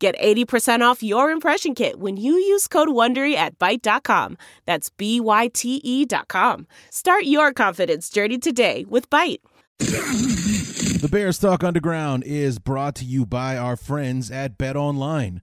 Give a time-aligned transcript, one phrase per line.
[0.00, 4.38] Get 80% off your impression kit when you use code WONDERY at Byte.com.
[4.64, 6.66] That's B-Y-T-E dot com.
[6.88, 9.40] Start your confidence journey today with Byte.
[9.78, 15.42] The Bears Talk Underground is brought to you by our friends at Bet Online.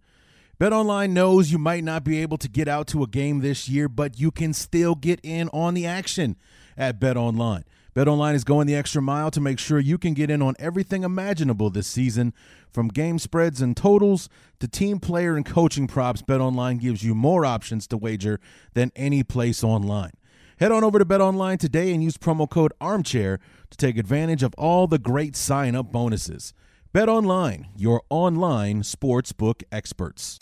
[0.57, 3.69] Bet Online knows you might not be able to get out to a game this
[3.69, 6.35] year, but you can still get in on the action
[6.75, 7.63] at Bet Online.
[7.97, 11.01] BetOnline is going the extra mile to make sure you can get in on everything
[11.01, 12.31] imaginable this season,
[12.69, 14.29] from game spreads and totals
[14.59, 16.21] to team player and coaching props.
[16.21, 18.39] BetOnline gives you more options to wager
[18.75, 20.11] than any place online.
[20.59, 23.39] Head on over to BetOnline today and use promo code Armchair
[23.71, 26.53] to take advantage of all the great sign-up bonuses.
[26.93, 30.37] BetOnline, your online sportsbook experts.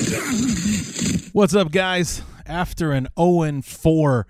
[1.32, 2.22] What's up, guys?
[2.46, 4.28] After an 0 4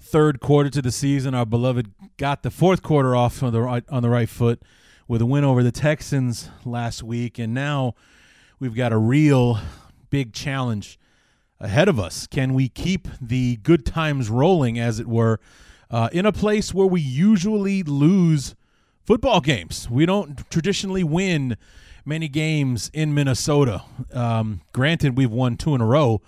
[0.00, 1.34] third quarter to the season.
[1.34, 4.62] Our beloved got the fourth quarter off on the right, on the right foot
[5.08, 7.94] with a win over the Texans last week, and now
[8.58, 9.58] we've got a real
[10.10, 10.98] big challenge
[11.60, 12.26] ahead of us.
[12.26, 15.40] Can we keep the good times rolling, as it were,
[15.90, 18.54] uh, in a place where we usually lose
[19.04, 19.88] football games?
[19.88, 21.56] We don't traditionally win
[22.04, 23.82] many games in Minnesota.
[24.12, 26.20] Um, granted, we've won two in a row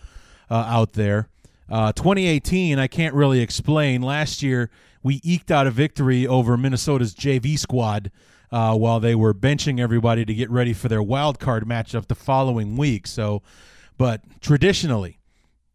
[0.51, 1.29] uh, out there.
[1.71, 4.01] Uh, 2018, I can't really explain.
[4.03, 4.71] Last year,
[5.03, 8.11] we eked out a victory over Minnesota's JV squad
[8.51, 12.15] uh, while they were benching everybody to get ready for their wild card matchup the
[12.15, 13.07] following week.
[13.07, 13.43] So,
[13.99, 15.19] but traditionally,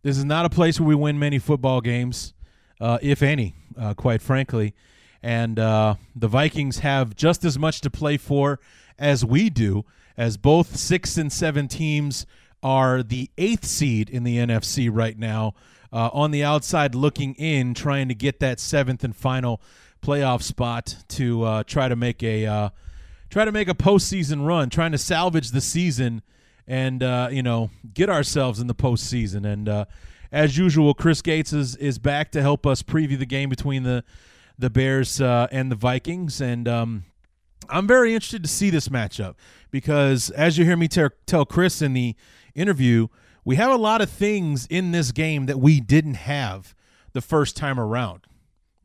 [0.02, 2.34] this is not a place where we win many football games,
[2.82, 4.74] uh, if any, uh, quite frankly.
[5.22, 8.60] And uh, the Vikings have just as much to play for
[8.98, 9.86] as we do,
[10.18, 12.26] as both six and seven teams
[12.64, 15.54] are the eighth seed in the NFC right now
[15.92, 19.62] uh, on the outside looking in, trying to get that seventh and final
[20.02, 22.70] playoff spot to uh, try to make a uh,
[23.30, 26.22] try to make a postseason run, trying to salvage the season
[26.68, 29.46] and uh, you know get ourselves in the postseason.
[29.46, 29.86] And uh,
[30.32, 34.04] as usual, Chris Gates is is back to help us preview the game between the
[34.58, 36.42] the Bears uh, and the Vikings.
[36.42, 37.04] And um,
[37.70, 39.36] I'm very interested to see this matchup
[39.72, 42.16] because, as you hear me ter- tell Chris in the
[42.56, 43.08] interview,
[43.46, 46.76] we have a lot of things in this game that we didn't have
[47.14, 48.22] the first time around.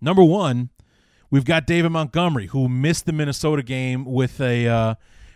[0.00, 0.70] Number one,
[1.30, 4.94] we've got David Montgomery who missed the Minnesota game with a uh,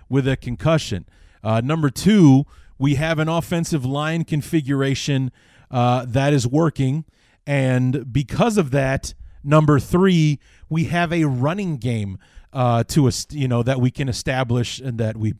[0.09, 1.06] with a concussion.
[1.43, 2.44] Uh, number two,
[2.78, 5.32] we have an offensive line configuration
[5.70, 7.04] uh, that is working,
[7.47, 10.38] and because of that, number three,
[10.69, 12.19] we have a running game
[12.53, 15.34] uh, to a you know that we can establish and that we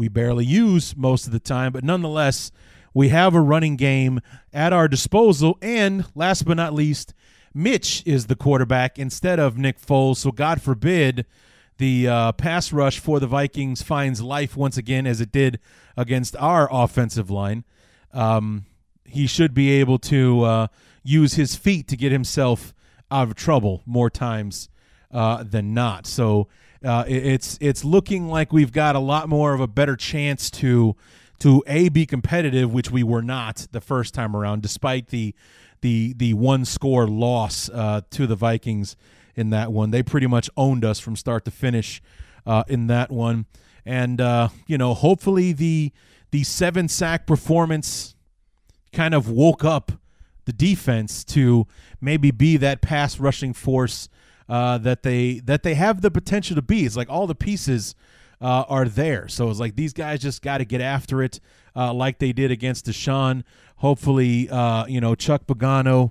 [0.00, 2.50] we barely use most of the time, but nonetheless
[2.94, 4.18] we have a running game
[4.50, 5.58] at our disposal.
[5.60, 7.12] And last but not least,
[7.52, 10.16] Mitch is the quarterback instead of Nick Foles.
[10.16, 11.26] So God forbid
[11.76, 15.60] the uh, pass rush for the Vikings finds life once again as it did
[15.98, 17.64] against our offensive line.
[18.14, 18.64] Um,
[19.04, 20.66] he should be able to uh,
[21.02, 22.72] use his feet to get himself
[23.10, 24.70] out of trouble more times
[25.10, 26.06] uh, than not.
[26.06, 26.48] So
[26.84, 30.96] uh, it's it's looking like we've got a lot more of a better chance to
[31.40, 35.34] to a be competitive, which we were not the first time around, despite the
[35.80, 38.96] the the one score loss uh, to the Vikings
[39.34, 39.90] in that one.
[39.90, 42.02] They pretty much owned us from start to finish
[42.46, 43.46] uh, in that one,
[43.84, 45.92] and uh, you know, hopefully the
[46.30, 48.14] the seven sack performance
[48.92, 49.92] kind of woke up
[50.46, 51.66] the defense to
[52.00, 54.08] maybe be that pass rushing force
[54.50, 56.84] uh, that they that they have the potential to be.
[56.84, 57.94] It's like all the pieces
[58.40, 59.28] uh, are there.
[59.28, 61.38] So it's like these guys just got to get after it
[61.76, 63.44] uh, like they did against Deshaun.
[63.76, 66.10] Hopefully, uh, you know, Chuck Pagano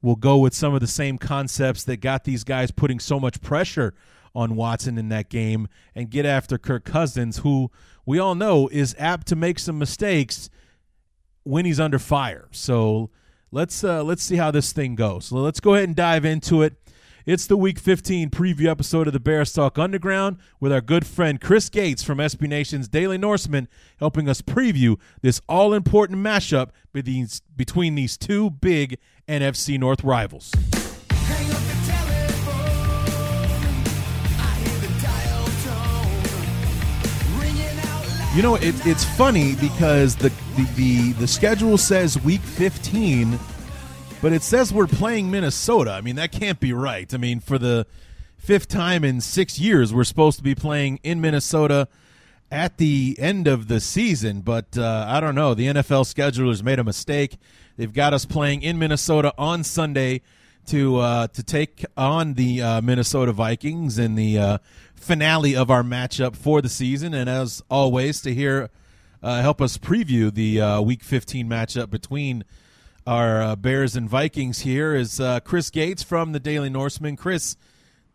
[0.00, 3.42] will go with some of the same concepts that got these guys putting so much
[3.42, 3.94] pressure
[4.34, 7.70] on Watson in that game and get after Kirk Cousins, who
[8.06, 10.48] we all know is apt to make some mistakes
[11.42, 12.48] when he's under fire.
[12.50, 13.10] So
[13.50, 15.26] let's uh, let's see how this thing goes.
[15.26, 16.76] So let's go ahead and dive into it.
[17.26, 21.40] It's the Week 15 preview episode of the Bears Talk Underground with our good friend
[21.40, 23.66] Chris Gates from SB Nation's Daily Norseman
[23.96, 30.52] helping us preview this all important mashup between these two big NFC North rivals.
[38.36, 43.38] You know, it, it's funny because the, the, the, the schedule says week 15,
[44.24, 45.90] but it says we're playing Minnesota.
[45.90, 47.12] I mean, that can't be right.
[47.12, 47.86] I mean, for the
[48.38, 51.88] fifth time in six years, we're supposed to be playing in Minnesota
[52.50, 55.52] at the end of the season, but uh, I don't know.
[55.52, 57.36] The NFL schedulers made a mistake.
[57.76, 60.22] They've got us playing in Minnesota on Sunday
[60.68, 64.58] to uh, to take on the uh, Minnesota Vikings in the uh,
[64.94, 67.12] finale of our matchup for the season.
[67.12, 68.70] And as always, to hear
[69.22, 72.42] uh, help us preview the uh, Week 15 matchup between
[73.06, 77.16] our uh, Bears and Vikings here is Chris Gates from the Daily Norseman.
[77.16, 77.56] Chris,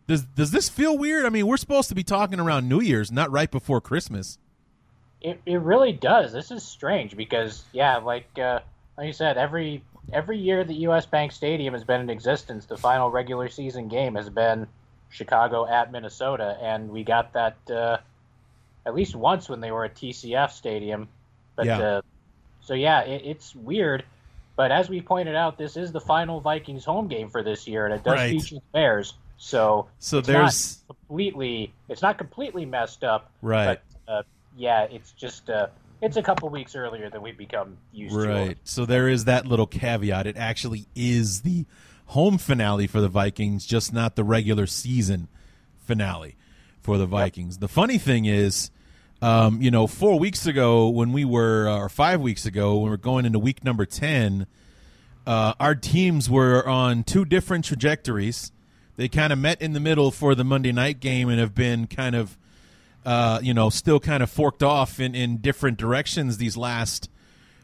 [0.06, 1.24] does does this feel weird?
[1.24, 4.38] I mean, we're supposed to be talking around New Year's, not right before Christmas.
[5.20, 6.32] It it really does.
[6.32, 9.82] This is strange because yeah, like like you said, every
[10.12, 11.06] every year that U.S.
[11.06, 14.66] Bank Stadium has been in existence, the final regular season game has been
[15.10, 17.98] Chicago at Minnesota, and we got that uh,
[18.86, 21.08] at least once when they were at TCF Stadium.
[21.56, 21.78] But yeah.
[21.78, 22.02] Uh,
[22.60, 24.04] so yeah, it, it's weird.
[24.56, 27.86] But as we pointed out, this is the final Vikings home game for this year,
[27.86, 28.30] and it does right.
[28.30, 29.14] feature the Bears.
[29.38, 33.80] So so there's completely it's not completely messed up, right?
[34.06, 34.22] But uh,
[34.56, 35.68] yeah, it's just uh,
[36.02, 38.24] it's a couple weeks earlier than we become used right.
[38.26, 38.32] to.
[38.32, 38.58] Right.
[38.64, 40.26] So there is that little caveat.
[40.26, 41.64] It actually is the
[42.06, 45.28] home finale for the Vikings, just not the regular season
[45.78, 46.36] finale
[46.82, 47.54] for the Vikings.
[47.56, 47.60] Yep.
[47.60, 48.70] The funny thing is,
[49.22, 52.84] um, you know, four weeks ago when we were, uh, or five weeks ago when
[52.84, 54.46] we were going into week number 10,
[55.26, 58.52] uh, our teams were on two different trajectories.
[58.96, 61.86] They kind of met in the middle for the Monday night game and have been
[61.86, 62.36] kind of
[63.04, 67.08] uh, you know, still kind of forked off in, in different directions these last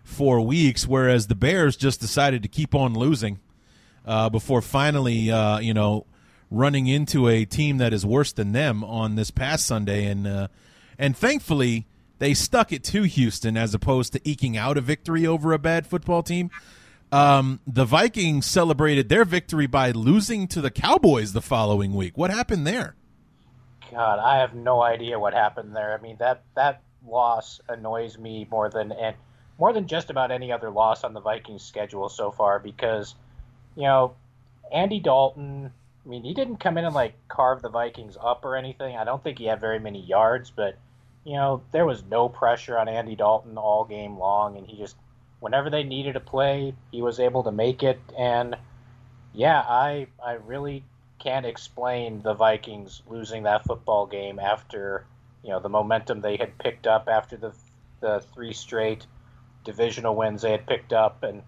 [0.02, 3.38] four weeks, whereas the Bears just decided to keep on losing
[4.06, 6.06] uh, before finally, uh, you know,
[6.50, 10.48] running into a team that is worse than them on this past Sunday, and uh,
[10.98, 11.86] and thankfully
[12.18, 15.86] they stuck it to Houston as opposed to eking out a victory over a bad
[15.86, 16.50] football team.
[17.12, 22.16] Um, the Vikings celebrated their victory by losing to the Cowboys the following week.
[22.16, 22.96] What happened there?
[23.92, 25.96] God, I have no idea what happened there.
[25.96, 29.14] I mean that that loss annoys me more than and
[29.58, 33.14] more than just about any other loss on the Vikings schedule so far because
[33.76, 34.14] you know
[34.72, 35.70] Andy Dalton.
[36.04, 38.96] I mean, he didn't come in and like carve the Vikings up or anything.
[38.96, 40.78] I don't think he had very many yards, but
[41.26, 44.96] you know there was no pressure on Andy Dalton all game long, and he just
[45.40, 47.98] whenever they needed a play, he was able to make it.
[48.16, 48.56] And
[49.34, 50.84] yeah, I I really
[51.18, 55.04] can't explain the Vikings losing that football game after
[55.42, 57.52] you know the momentum they had picked up after the
[58.00, 59.06] the three straight
[59.64, 61.42] divisional wins they had picked up and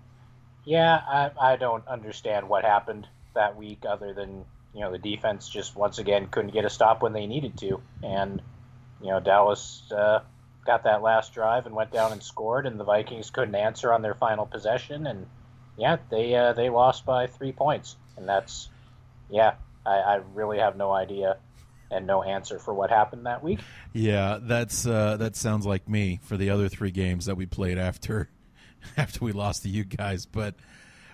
[0.64, 4.44] yeah I, I don't understand what happened that week other than
[4.74, 7.80] you know the defense just once again couldn't get a stop when they needed to
[8.02, 8.42] and
[9.00, 10.20] you know Dallas uh,
[10.66, 14.02] got that last drive and went down and scored and the Vikings couldn't answer on
[14.02, 15.26] their final possession and
[15.76, 18.68] yeah they uh, they lost by three points and that's
[19.30, 19.54] yeah,
[19.84, 21.36] I, I really have no idea
[21.90, 23.60] and no answer for what happened that week.
[23.92, 27.78] Yeah, that's uh, that sounds like me for the other three games that we played
[27.78, 28.28] after
[28.96, 30.26] after we lost to you guys.
[30.26, 30.54] But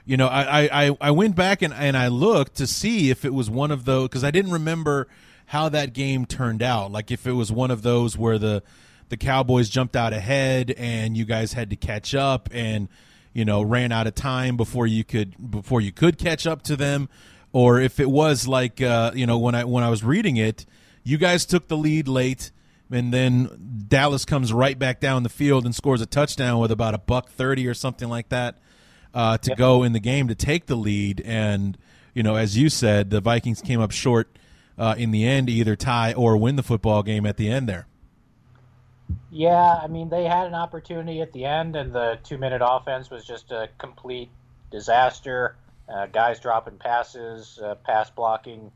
[0.05, 3.33] you know, I I, I went back and, and I looked to see if it
[3.33, 5.09] was one of those because I didn't remember
[5.47, 6.93] how that game turned out.
[6.93, 8.63] Like if it was one of those where the
[9.11, 12.89] the Cowboys jumped out ahead and you guys had to catch up and
[13.33, 16.77] you know ran out of time before you could before you could catch up to
[16.77, 17.09] them
[17.55, 20.67] or if it was like uh, you know when I when I was reading it,
[21.05, 22.51] you guys took the lead late,
[22.91, 26.95] and then Dallas comes right back down the field and scores a touchdown with about
[26.95, 28.59] a buck thirty or something like that
[29.15, 31.23] uh, to go in the game to take the lead.
[31.25, 31.79] And
[32.13, 34.37] you know, as you said, the Vikings came up short
[34.79, 37.87] uh, in the end, either tie or win the football game at the end there.
[39.31, 43.25] Yeah, I mean they had an opportunity at the end, and the two-minute offense was
[43.25, 44.31] just a complete
[44.71, 45.57] disaster.
[45.89, 48.71] Uh, guys dropping passes, uh, pass blocking,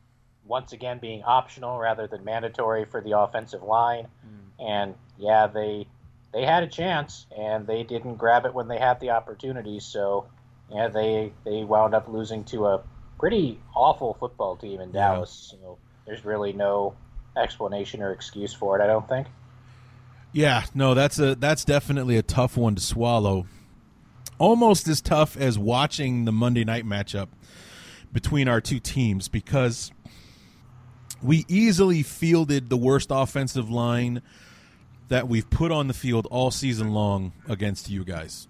[0.49, 4.09] once again being optional rather than mandatory for the offensive line.
[4.27, 4.69] Mm.
[4.69, 5.87] And yeah, they
[6.33, 9.81] they had a chance and they didn't grab it when they had the opportunity.
[9.81, 10.27] So
[10.73, 12.83] yeah, they they wound up losing to a
[13.19, 15.55] pretty awful football team in Dallas.
[15.61, 15.79] So
[16.09, 16.95] there's really no
[17.37, 18.83] explanation or excuse for it.
[18.83, 19.29] I don't think.
[20.33, 23.47] Yeah, no, that's a that's definitely a tough one to swallow
[24.39, 27.29] almost as tough as watching the Monday night matchup
[28.13, 29.93] between our two teams because
[31.23, 34.23] we easily fielded the worst offensive line
[35.09, 38.47] that we've put on the field all season long against you guys.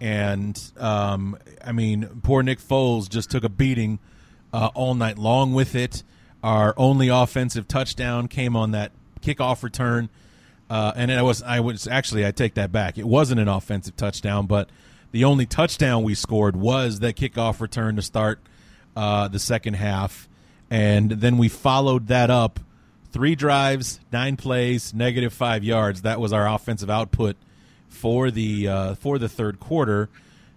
[0.00, 3.98] And um, I mean, poor Nick Foles just took a beating
[4.52, 6.02] uh, all night long with it.
[6.42, 10.08] Our only offensive touchdown came on that kickoff return
[10.70, 12.96] uh, and it was I was actually I take that back.
[12.96, 14.70] It wasn't an offensive touchdown, but
[15.10, 18.38] the only touchdown we scored was that kickoff return to start
[18.94, 20.28] uh, the second half,
[20.70, 22.60] and then we followed that up
[23.10, 26.02] three drives, nine plays, negative five yards.
[26.02, 27.36] That was our offensive output
[27.88, 30.08] for the uh, for the third quarter.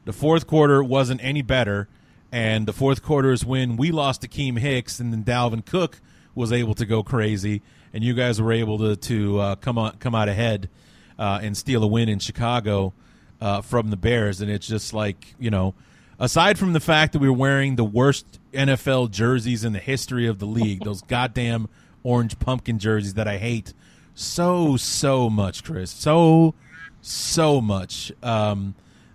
[0.06, 1.88] The fourth quarter wasn't any better,
[2.34, 6.02] and the fourth quarter is when we lost to Keem Hicks, and then Dalvin Cook
[6.36, 7.62] was able to go crazy
[7.94, 10.70] and you guys were able to to uh, come on come out ahead
[11.18, 12.94] uh, and steal a win in Chicago
[13.40, 14.42] uh, from the Bears.
[14.42, 15.76] And it's just like you know,
[16.20, 20.28] aside from the fact that we were wearing the worst NFL jerseys in the history
[20.28, 21.70] of the league, those goddamn
[22.02, 23.74] orange pumpkin jerseys that I hate
[24.16, 26.56] so so much, Chris, so
[27.02, 28.12] so much.
[28.24, 28.74] Um,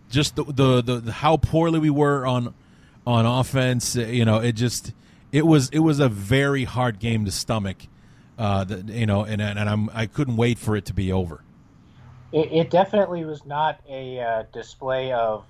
[0.09, 2.55] just the, the the, the how poorly we were on
[3.09, 4.93] on offense, you know, it just
[5.33, 7.79] it was it was a very hard game to stomach
[8.37, 11.43] uh, the, you know, and and I'm I couldn't wait for it to be over.
[12.33, 15.47] It, it definitely was not a uh, display of,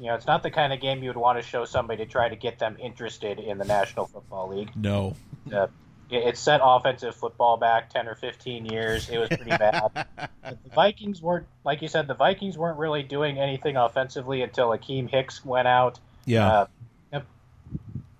[0.00, 2.10] you know, it's not the kind of game you would want to show somebody to
[2.10, 4.72] try to get them interested in the National Football League.
[4.74, 5.14] No.
[5.52, 5.68] Uh,
[6.10, 9.08] it, it set offensive football back ten or fifteen years.
[9.08, 10.06] It was pretty bad.
[10.42, 15.08] the Vikings weren't, like you said, the Vikings weren't really doing anything offensively until Akiem
[15.08, 16.00] Hicks went out.
[16.26, 16.46] Yeah.
[16.46, 16.66] Uh,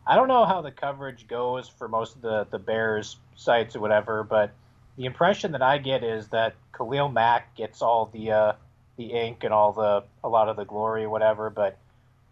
[0.07, 3.81] I don't know how the coverage goes for most of the, the Bears sites or
[3.81, 4.53] whatever, but
[4.97, 8.53] the impression that I get is that Khalil Mack gets all the uh,
[8.97, 11.51] the ink and all the a lot of the glory or whatever.
[11.51, 11.77] But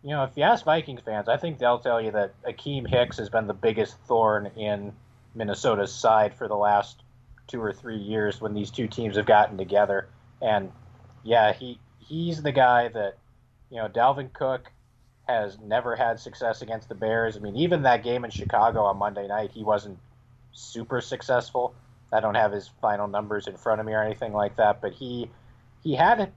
[0.02, 3.18] you know, if you ask Vikings fans, I think they'll tell you that Akiem Hicks
[3.18, 4.92] has been the biggest thorn in
[5.34, 7.02] Minnesota's side for the last
[7.48, 10.08] two or three years when these two teams have gotten together.
[10.40, 10.70] And
[11.24, 13.18] yeah, he he's the guy that
[13.70, 14.70] you know Dalvin Cook
[15.26, 17.36] has never had success against the Bears.
[17.36, 19.98] I mean, even that game in Chicago on Monday night, he wasn't
[20.52, 21.74] super successful.
[22.12, 24.92] I don't have his final numbers in front of me or anything like that, but
[24.92, 25.30] he
[25.82, 26.30] he had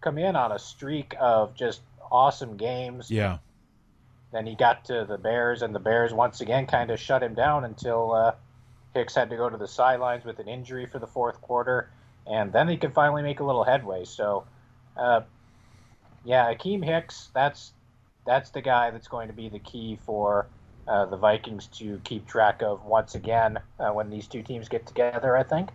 [0.00, 1.80] come in on a streak of just
[2.10, 3.10] awesome games.
[3.10, 3.38] Yeah.
[4.32, 7.34] Then he got to the Bears, and the Bears once again kind of shut him
[7.34, 8.32] down until uh,
[8.94, 11.90] Hicks had to go to the sidelines with an injury for the fourth quarter,
[12.26, 14.04] and then he could finally make a little headway.
[14.04, 14.44] So,
[14.96, 15.22] uh,
[16.24, 17.72] yeah, Akiem Hicks, that's
[18.24, 20.46] that's the guy that's going to be the key for
[20.86, 24.86] uh, the Vikings to keep track of once again uh, when these two teams get
[24.86, 25.36] together.
[25.36, 25.70] I think.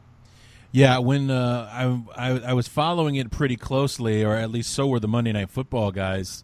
[0.71, 1.69] Yeah, when uh,
[2.15, 5.31] I, I, I was following it pretty closely, or at least so were the Monday
[5.31, 6.43] Night Football guys.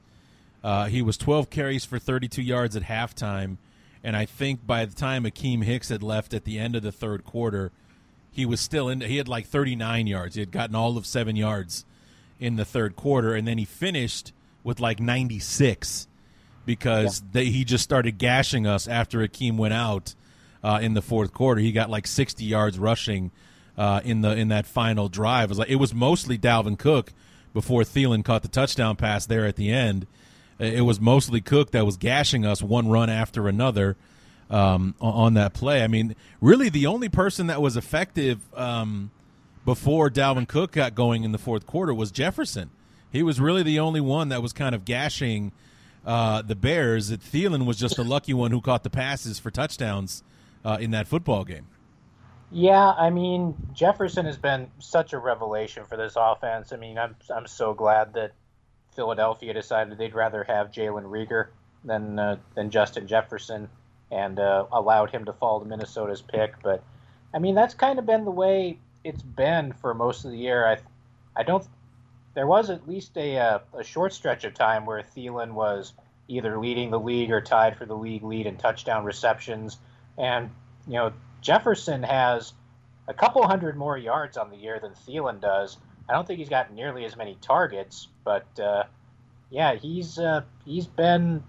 [0.64, 3.58] Uh, he was 12 carries for 32 yards at halftime,
[4.02, 6.92] and I think by the time Akiem Hicks had left at the end of the
[6.92, 7.74] third quarter,
[8.32, 9.02] he was still in.
[9.02, 10.36] He had like 39 yards.
[10.36, 11.86] He had gotten all of seven yards
[12.40, 14.32] in the third quarter, and then he finished
[14.64, 16.08] with like 96
[16.66, 17.28] because yeah.
[17.32, 20.16] they, he just started gashing us after Akiem went out
[20.64, 21.62] uh, in the fourth quarter.
[21.62, 23.32] He got like 60 yards rushing
[23.78, 25.46] uh, in the in that final drive.
[25.46, 27.12] It was like it was mostly Dalvin Cook
[27.54, 30.08] before Thielen caught the touchdown pass there at the end.
[30.60, 33.98] It was mostly Cook that was gashing us one run after another
[34.50, 35.84] um, on that play.
[35.84, 39.12] I mean, really, the only person that was effective um,
[39.66, 42.70] before Dalvin Cook got going in the fourth quarter was Jefferson.
[43.14, 45.52] He was really the only one that was kind of gashing
[46.06, 47.10] uh, the Bears.
[47.10, 50.24] That Thielen was just a lucky one who caught the passes for touchdowns
[50.66, 51.68] uh, in that football game.
[52.52, 56.74] Yeah, I mean Jefferson has been such a revelation for this offense.
[56.74, 58.32] I mean, I'm I'm so glad that
[58.96, 61.48] Philadelphia decided they'd rather have Jalen Reagor
[61.86, 63.70] than uh, than Justin Jefferson,
[64.12, 66.56] and uh, allowed him to fall to Minnesota's pick.
[66.64, 66.84] But
[67.34, 70.66] I mean, that's kind of been the way it's been for most of the year.
[70.68, 70.78] I
[71.36, 71.66] I don't
[72.34, 75.94] there was at least a, uh, a short stretch of time where Thielen was
[76.28, 79.78] either leading the league or tied for the league lead in touchdown receptions.
[80.18, 80.50] And,
[80.88, 82.54] you know, Jefferson has
[83.08, 85.78] a couple hundred more yards on the year than Thielen does.
[86.10, 88.84] I don't think he's got nearly as many targets, but uh,
[89.50, 91.44] yeah, he's uh, he's been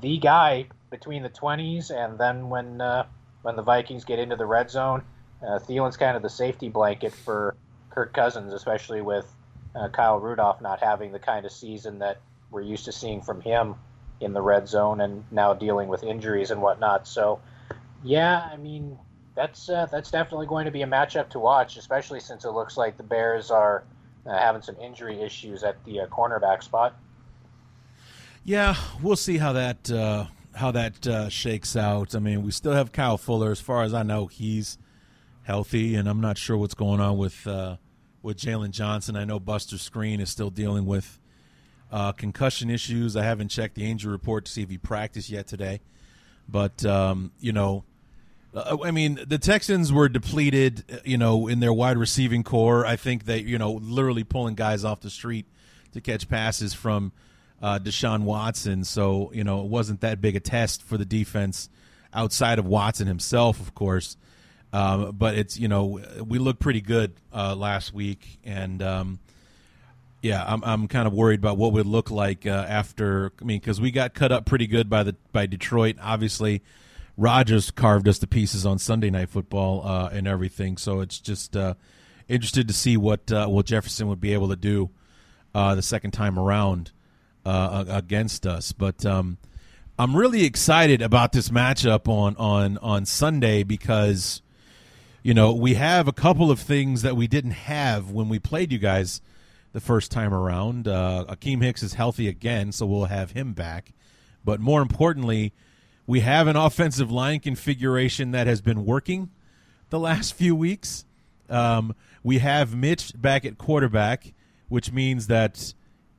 [0.00, 3.06] the guy between the 20s and then when uh,
[3.42, 5.02] when the Vikings get into the red zone,
[5.42, 7.56] uh, Thielen's kind of the safety blanket for
[7.90, 9.26] Kirk Cousins, especially with
[9.74, 13.40] uh, Kyle Rudolph not having the kind of season that we're used to seeing from
[13.40, 13.76] him
[14.20, 17.06] in the red zone and now dealing with injuries and whatnot.
[17.06, 17.40] So,
[18.02, 18.98] yeah, I mean,
[19.34, 22.76] that's uh, that's definitely going to be a matchup to watch, especially since it looks
[22.76, 23.84] like the Bears are
[24.26, 26.96] uh, having some injury issues at the uh, cornerback spot.
[28.44, 32.14] Yeah, we'll see how that uh, how that uh, shakes out.
[32.14, 34.78] I mean, we still have Kyle Fuller, as far as I know, he's
[35.42, 37.46] healthy, and I'm not sure what's going on with
[38.22, 39.16] with Jaylon Johnson.
[39.16, 41.18] I know Buster Skrine is still dealing with
[41.90, 43.16] uh, concussion issues.
[43.16, 45.80] I haven't checked the injury report to see if he practiced yet today.
[46.48, 47.84] But, um, you know,
[48.52, 52.84] Uh, I mean, the Texans were depleted, you know, in their wide receiving corps.
[52.84, 55.46] I think they, you know, literally pulling guys off the street
[55.92, 57.12] to catch passes from
[57.62, 58.82] uh, Deshaun Watson.
[58.84, 61.68] So, you know, it wasn't that big a test for the defense
[62.12, 64.16] outside of Watson himself, of course.
[64.72, 68.38] Um, but it's, you know, we looked pretty good uh, last week.
[68.44, 69.18] And, um,
[70.22, 73.32] yeah, I'm, I'm kind of worried about what would look like uh, after.
[73.40, 75.96] I mean, because we got cut up pretty good by the by Detroit.
[76.00, 76.62] Obviously,
[77.16, 80.76] Rodgers carved us to pieces on Sunday Night Football uh, and everything.
[80.76, 81.74] So it's just uh,
[82.28, 84.90] interested to see what uh, what Jefferson would be able to do
[85.54, 86.92] uh, the second time around
[87.46, 88.72] against us.
[88.72, 89.38] But um,
[89.98, 94.42] I'm really excited about this matchup on on on Sunday because
[95.22, 98.72] you know we have a couple of things that we didn't have when we played
[98.72, 99.20] you guys
[99.72, 100.88] the first time around.
[100.88, 103.92] Uh, Akiem Hicks is healthy again, so we'll have him back.
[104.44, 105.52] But more importantly,
[106.06, 109.30] we have an offensive line configuration that has been working
[109.90, 111.04] the last few weeks.
[111.48, 114.32] Um, we have Mitch back at quarterback,
[114.68, 115.74] which means that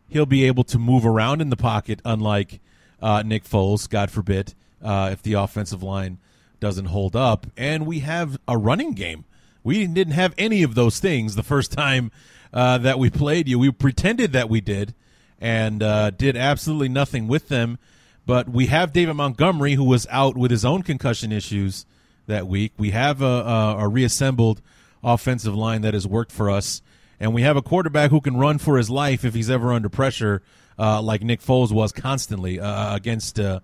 [0.08, 2.60] he'll be able to move around in the pocket, unlike
[3.02, 6.20] uh, Nick Foles, God forbid, uh, if the offensive line
[6.62, 7.48] doesn't hold up.
[7.58, 9.26] And we have a running game.
[9.64, 12.12] We didn't have any of those things the first time
[12.54, 13.60] uh, that we played you.
[13.60, 14.96] We pretended that we did
[15.40, 17.78] and uh, did absolutely nothing with them.
[18.26, 21.86] But we have David Montgomery, who was out with his own concussion issues
[22.28, 22.74] that week.
[22.78, 24.62] We have a, a, a reassembled
[25.04, 26.82] offensive line that has worked for us.
[27.20, 29.90] And we have a quarterback who can run for his life if he's ever under
[29.90, 30.42] pressure,
[30.78, 33.60] uh, like Nick Foles was constantly uh, against uh,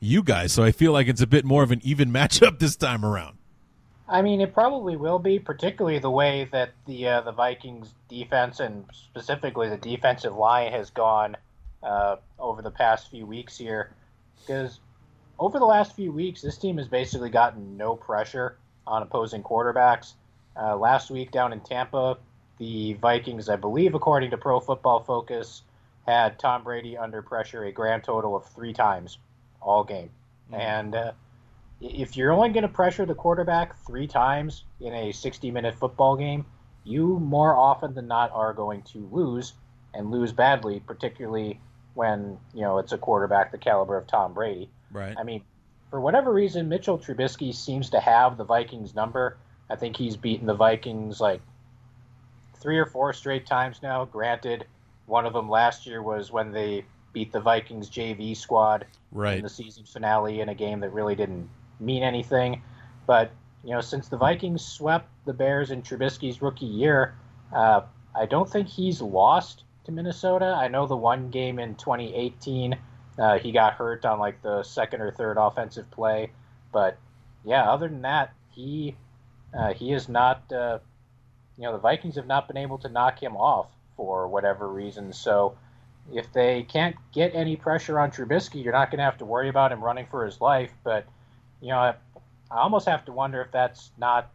[0.00, 0.52] you guys.
[0.52, 3.38] So I feel like it's a bit more of an even matchup this time around.
[4.08, 8.58] I mean, it probably will be, particularly the way that the uh, the Vikings defense
[8.58, 11.36] and specifically the defensive line has gone
[11.82, 13.90] uh, over the past few weeks here.
[14.40, 14.80] Because
[15.38, 20.14] over the last few weeks, this team has basically gotten no pressure on opposing quarterbacks.
[20.56, 22.16] Uh, last week down in Tampa,
[22.56, 25.62] the Vikings, I believe, according to Pro Football Focus,
[26.06, 29.18] had Tom Brady under pressure a grand total of three times
[29.60, 30.10] all game.
[30.50, 30.60] Mm-hmm.
[30.60, 31.12] And uh,
[31.80, 36.16] if you're only going to pressure the quarterback three times in a 60 minute football
[36.16, 36.44] game,
[36.84, 39.52] you more often than not are going to lose
[39.94, 41.60] and lose badly, particularly
[41.94, 44.70] when, you know, it's a quarterback the caliber of Tom Brady.
[44.90, 45.16] Right.
[45.18, 45.42] I mean,
[45.90, 49.38] for whatever reason, Mitchell Trubisky seems to have the Vikings number.
[49.70, 51.40] I think he's beaten the Vikings like
[52.60, 54.04] three or four straight times now.
[54.04, 54.66] Granted,
[55.06, 59.38] one of them last year was when they beat the Vikings JV squad right.
[59.38, 61.48] in the season finale in a game that really didn't
[61.80, 62.62] mean anything.
[63.06, 63.30] But
[63.64, 67.14] you know, since the Vikings swept the Bears in Trubisky's rookie year,
[67.54, 67.82] uh,
[68.14, 70.56] I don't think he's lost to Minnesota.
[70.58, 72.78] I know the one game in 2018,
[73.18, 76.30] uh, he got hurt on like the second or third offensive play,
[76.72, 76.98] but
[77.44, 78.96] yeah, other than that, he
[79.58, 80.52] uh, he is not.
[80.52, 80.78] Uh,
[81.56, 83.66] you know, the Vikings have not been able to knock him off
[83.96, 85.12] for whatever reason.
[85.12, 85.58] So
[86.12, 89.48] if they can't get any pressure on Trubisky, you're not going to have to worry
[89.48, 90.72] about him running for his life.
[90.84, 91.06] But
[91.60, 91.94] you know, I,
[92.50, 94.30] I almost have to wonder if that's not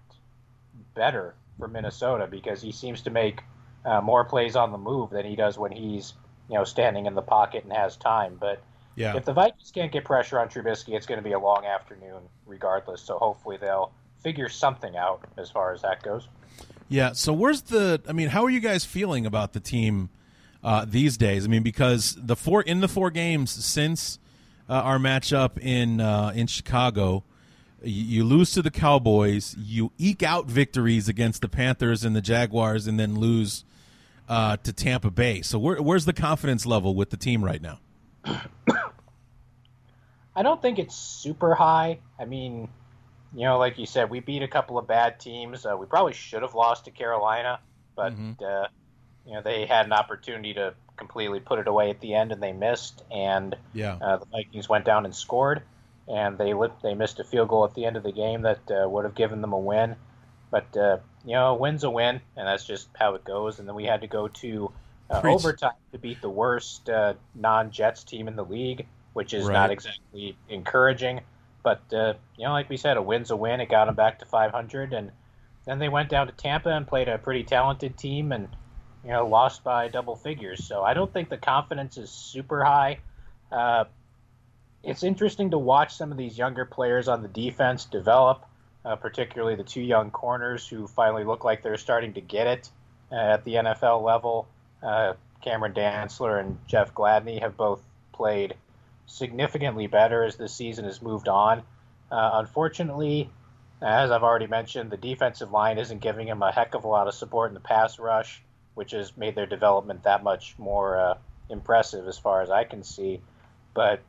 [0.94, 3.42] better for Minnesota because he seems to make
[3.86, 6.14] uh, more plays on the move than he does when he's
[6.50, 8.38] you know standing in the pocket and has time.
[8.40, 8.62] But
[8.96, 9.16] yeah.
[9.16, 12.22] if the Vikings can't get pressure on Trubisky, it's going to be a long afternoon
[12.46, 13.02] regardless.
[13.02, 16.28] So hopefully they'll figure something out as far as that goes.
[16.88, 17.14] Yeah.
[17.14, 18.02] So where's the?
[18.08, 20.10] I mean, how are you guys feeling about the team
[20.64, 21.46] uh, these days?
[21.46, 24.20] I mean, because the four in the four games since
[24.70, 27.24] uh, our matchup in uh, in Chicago.
[27.84, 29.56] You, you lose to the Cowboys.
[29.60, 33.66] You eke out victories against the Panthers and the Jaguars, and then lose
[34.30, 35.42] uh, to Tampa Bay.
[35.42, 37.80] So where, where's the confidence level with the team right now?
[40.36, 42.00] I don't think it's super high.
[42.18, 42.70] I mean,
[43.36, 45.66] you know, like you said, we beat a couple of bad teams.
[45.66, 47.60] Uh, we probably should have lost to Carolina,
[47.96, 48.44] but mm-hmm.
[48.44, 48.68] uh,
[49.26, 52.42] you know they had an opportunity to completely put it away at the end, and
[52.42, 53.04] they missed.
[53.12, 55.64] And yeah, uh, the Vikings went down and scored,
[56.08, 58.60] and they lit, they missed a field goal at the end of the game that
[58.70, 59.96] uh, would have given them a win.
[60.52, 63.60] But uh, you know, a win's a win, and that's just how it goes.
[63.60, 64.72] And then we had to go to
[65.10, 69.54] uh, overtime to beat the worst uh, non-Jets team in the league, which is right.
[69.54, 71.22] not exactly encouraging.
[71.64, 73.62] But uh, you know, like we said, a win's a win.
[73.62, 75.12] It got them back to 500, and
[75.66, 78.50] then they went down to Tampa and played a pretty talented team and
[79.04, 80.66] you know, lost by double figures.
[80.66, 83.00] So I don't think the confidence is super high.
[83.52, 83.86] Uh,
[84.84, 88.46] it's interesting to watch some of these younger players on the defense develop,
[88.84, 92.70] uh, particularly the two young corners who finally look like they're starting to get it
[93.12, 94.48] uh, at the NFL level.
[94.82, 97.82] Uh, Cameron Dantzler and Jeff Gladney have both
[98.14, 98.56] played
[99.06, 101.60] significantly better as the season has moved on.
[102.12, 103.30] Uh, unfortunately,
[103.82, 107.10] As I've already mentioned, the defensive line isn't giving him a heck of a lot
[107.10, 108.42] of support in the pass rush,
[108.76, 111.18] which has made their development that much more uh,
[111.50, 113.22] impressive as far as I can see.
[113.74, 114.02] But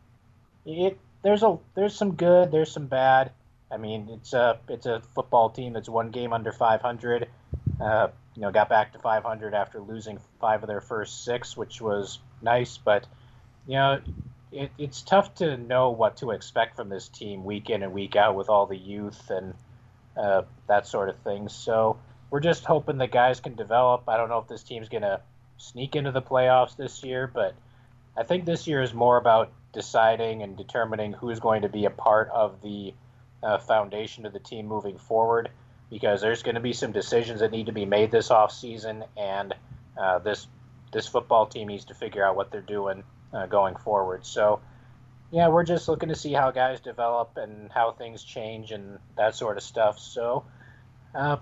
[0.67, 3.33] it there's a there's some good, there's some bad.
[3.71, 7.29] I mean, it's a it's a football team that's one game under 500.
[7.81, 11.81] Uh, you know, got back to 500 after losing five of their first six, which
[11.81, 12.79] was nice.
[12.79, 13.07] But
[13.67, 14.01] you know,
[14.53, 18.17] it, it's tough to know what to expect from this team week in and week
[18.17, 19.55] out with all the youth and
[20.17, 21.49] uh, that sort of thing.
[21.49, 21.99] So
[22.35, 24.09] we're just hoping the guys can develop.
[24.09, 25.21] I don't know if this team's going to
[25.57, 27.55] sneak into the playoffs this year, but
[28.17, 31.91] I think this year is more about deciding and determining who's going to be a
[31.91, 32.93] part of the
[33.41, 35.49] uh, foundation of the team moving forward
[35.91, 39.05] because there's going to be some decisions that need to be made this off season,
[39.17, 39.55] and
[39.97, 40.49] uh, this
[40.93, 44.27] this football team needs to figure out what they're doing uh, going forward.
[44.27, 44.59] So,
[45.31, 49.37] yeah, we're just looking to see how guys develop and how things change and that
[49.37, 50.01] sort of stuff.
[50.01, 50.45] So,
[51.15, 51.37] uh,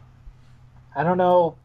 [0.95, 1.57] I don't know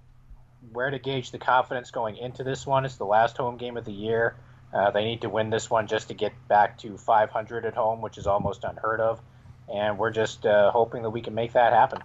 [0.71, 2.85] where to gauge the confidence going into this one.
[2.85, 4.35] It's the last home game of the year.
[4.73, 8.01] Uh, they need to win this one just to get back to 500 at home,
[8.01, 9.21] which is almost unheard of.
[9.73, 12.03] And we're just uh, hoping that we can make that happen.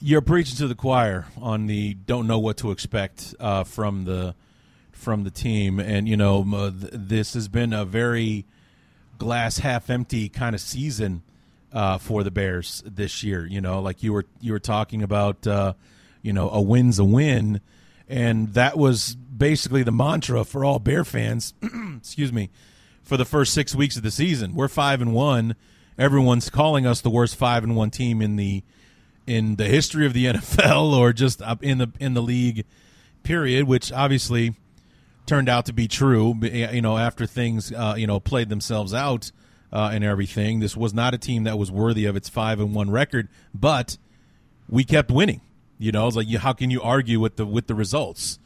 [0.00, 4.34] You're preaching to the choir on the don't know what to expect uh, from the
[4.92, 8.44] from the team, and you know uh, this has been a very
[9.18, 11.22] glass half empty kind of season
[11.74, 13.44] uh, for the Bears this year.
[13.46, 15.74] You know, like you were you were talking about, uh,
[16.22, 17.60] you know, a win's a win,
[18.08, 21.52] and that was basically the mantra for all Bear fans.
[21.96, 22.50] excuse me,
[23.02, 25.56] for the first six weeks of the season, we're five and one.
[25.98, 28.62] Everyone's calling us the worst five and one team in the
[29.26, 32.64] in the history of the NFL or just in the in the league
[33.24, 34.54] period, which obviously
[35.26, 36.34] turned out to be true.
[36.40, 39.32] You know, after things uh, you know played themselves out
[39.74, 42.72] uh, and everything, this was not a team that was worthy of its five and
[42.74, 43.28] one record.
[43.52, 43.98] But
[44.68, 45.40] we kept winning.
[45.78, 48.38] You know, it's like how can you argue with the with the results?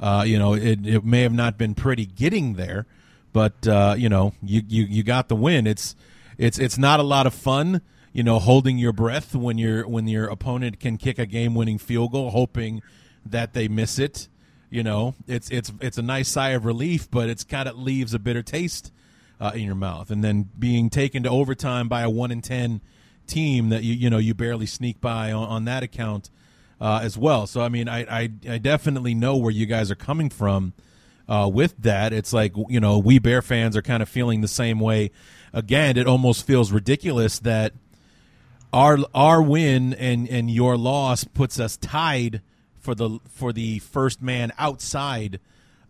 [0.00, 2.86] Uh, you know, it, it may have not been pretty getting there,
[3.32, 5.68] but uh, you know, you, you you got the win.
[5.68, 5.94] It's
[6.36, 7.80] it's it's not a lot of fun.
[8.12, 11.78] You know, holding your breath when your when your opponent can kick a game winning
[11.78, 12.82] field goal, hoping
[13.24, 14.28] that they miss it
[14.68, 18.14] you know, it's it's it's a nice sigh of relief, but it's kind of leaves
[18.14, 18.90] a bitter taste
[19.40, 20.10] uh, in your mouth.
[20.10, 22.80] And then being taken to overtime by a one in ten
[23.26, 26.30] team that you you know you barely sneak by on, on that account
[26.80, 27.46] uh, as well.
[27.46, 30.72] So I mean, I, I, I definitely know where you guys are coming from
[31.28, 32.12] uh, with that.
[32.12, 35.10] It's like you know we Bear fans are kind of feeling the same way.
[35.52, 37.72] Again, it almost feels ridiculous that
[38.72, 42.42] our our win and and your loss puts us tied
[42.78, 45.38] for the for the first man outside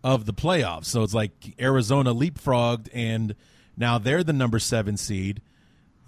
[0.03, 0.85] of the playoffs.
[0.85, 3.35] So it's like Arizona leapfrogged, and
[3.77, 5.41] now they're the number seven seed.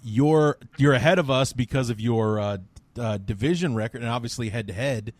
[0.02, 2.58] You're you're ahead of us because of your uh,
[2.98, 5.12] uh, division record, and obviously head to head,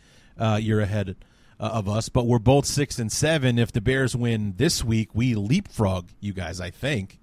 [0.60, 1.16] you're ahead
[1.58, 2.08] uh, of us.
[2.08, 3.58] But we're both six and seven.
[3.58, 6.60] If the Bears win this week, we leapfrog you guys.
[6.60, 7.18] I think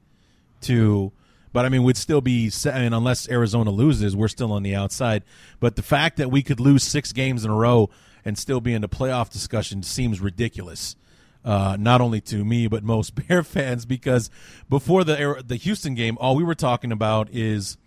[0.62, 1.12] to.
[1.52, 2.52] But I mean, we'd still be.
[2.66, 5.24] I mean, unless Arizona loses, we're still on the outside.
[5.60, 7.90] But the fact that we could lose six games in a row
[8.26, 10.96] and still be in the playoff discussion seems ridiculous.
[11.46, 14.30] Uh, not only to me but most Bear fans because
[14.70, 17.78] before the the Houston game, all we were talking about is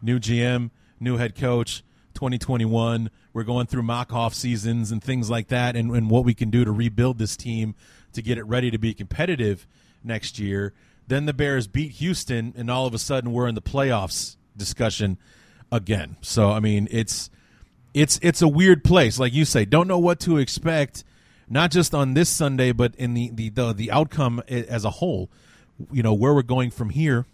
[0.00, 1.82] new GM, new head coach,
[2.14, 3.10] 2021.
[3.32, 6.50] We're going through mock off seasons and things like that, and, and what we can
[6.50, 7.74] do to rebuild this team
[8.12, 9.66] to get it ready to be competitive
[10.04, 10.72] next year.
[11.08, 15.18] Then the Bears beat Houston, and all of a sudden we're in the playoffs discussion
[15.70, 16.16] again.
[16.20, 17.30] So I mean, it's
[17.94, 19.64] it's it's a weird place, like you say.
[19.64, 21.04] Don't know what to expect,
[21.48, 25.30] not just on this Sunday, but in the the the, the outcome as a whole.
[25.90, 27.26] You know where we're going from here,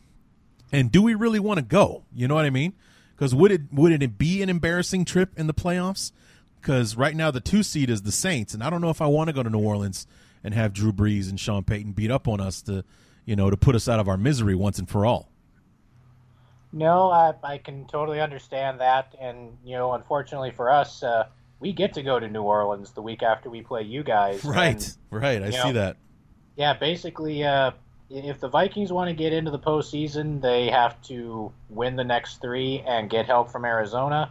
[0.73, 2.05] and do we really want to go?
[2.15, 2.73] You know what I mean?
[3.15, 6.13] Because would it would it be an embarrassing trip in the playoffs?
[6.61, 9.07] Because right now the two seed is the Saints, and I don't know if I
[9.07, 10.07] want to go to New Orleans
[10.43, 12.85] and have Drew Brees and Sean Payton beat up on us to,
[13.25, 15.31] you know, to put us out of our misery once and for all.
[16.73, 21.27] No, I, I can totally understand that, and you know, unfortunately for us, uh,
[21.61, 24.45] we get to go to New Orleans the week after we play you guys.
[24.49, 25.43] Right, and, right.
[25.43, 25.97] I see know, that.
[26.57, 27.73] Yeah, basically, uh,
[28.11, 32.41] if the Vikings want to get into the postseason, they have to win the next
[32.41, 34.31] three and get help from Arizona.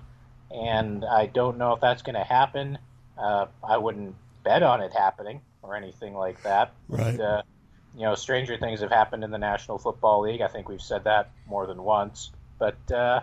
[0.49, 2.79] And I don't know if that's going to happen.
[3.17, 6.71] Uh, I wouldn't bet on it happening or anything like that.
[6.87, 7.17] Right.
[7.17, 7.41] But, uh,
[7.95, 10.41] you know, stranger things have happened in the National Football League.
[10.41, 12.31] I think we've said that more than once.
[12.59, 13.21] But uh,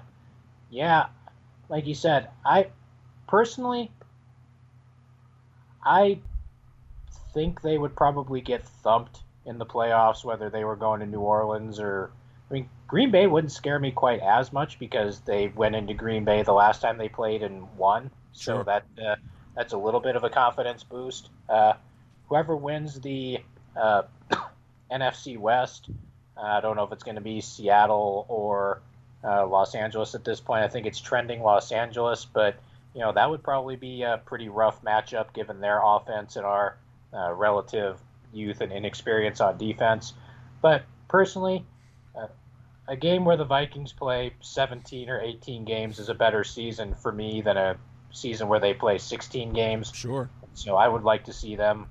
[0.71, 1.07] yeah,
[1.69, 2.69] like you said, I
[3.35, 3.91] personally,
[5.85, 6.21] I
[7.33, 11.19] think they would probably get thumped in the playoffs, whether they were going to New
[11.19, 12.13] Orleans or
[12.49, 16.23] I mean, Green Bay wouldn't scare me quite as much because they went into Green
[16.25, 18.13] Bay the last time they played and won.
[18.35, 18.65] So Sure.
[18.65, 19.17] that uh,
[19.57, 21.29] that's a little bit of a confidence boost.
[21.49, 21.73] Uh,
[22.29, 23.41] whoever wins the
[23.75, 24.03] uh,
[24.93, 25.91] NFC West,
[26.37, 28.81] uh, I don't know if it's going to be Seattle or
[29.25, 30.63] uh, Los Angeles at this point.
[30.63, 32.55] I think it's trending Los Angeles, but
[32.95, 36.79] you know that would probably be a pretty rough matchup given their offense and our
[37.13, 37.99] uh, relative
[38.33, 40.15] youth and inexperience on defense.
[40.63, 41.65] But personally,
[42.17, 42.29] uh,
[42.89, 47.13] a game where the Vikings play 17 or 18 games is a better season for
[47.13, 47.77] me than a
[48.11, 49.93] season where they play 16 games.
[49.95, 50.29] Sure.
[50.55, 51.89] So I would like to see them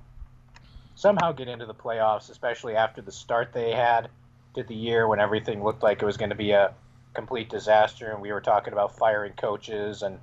[0.94, 4.08] somehow get into the playoffs, especially after the start they had
[4.54, 6.72] to the year when everything looked like it was going to be a
[7.12, 10.18] complete disaster and we were talking about firing coaches and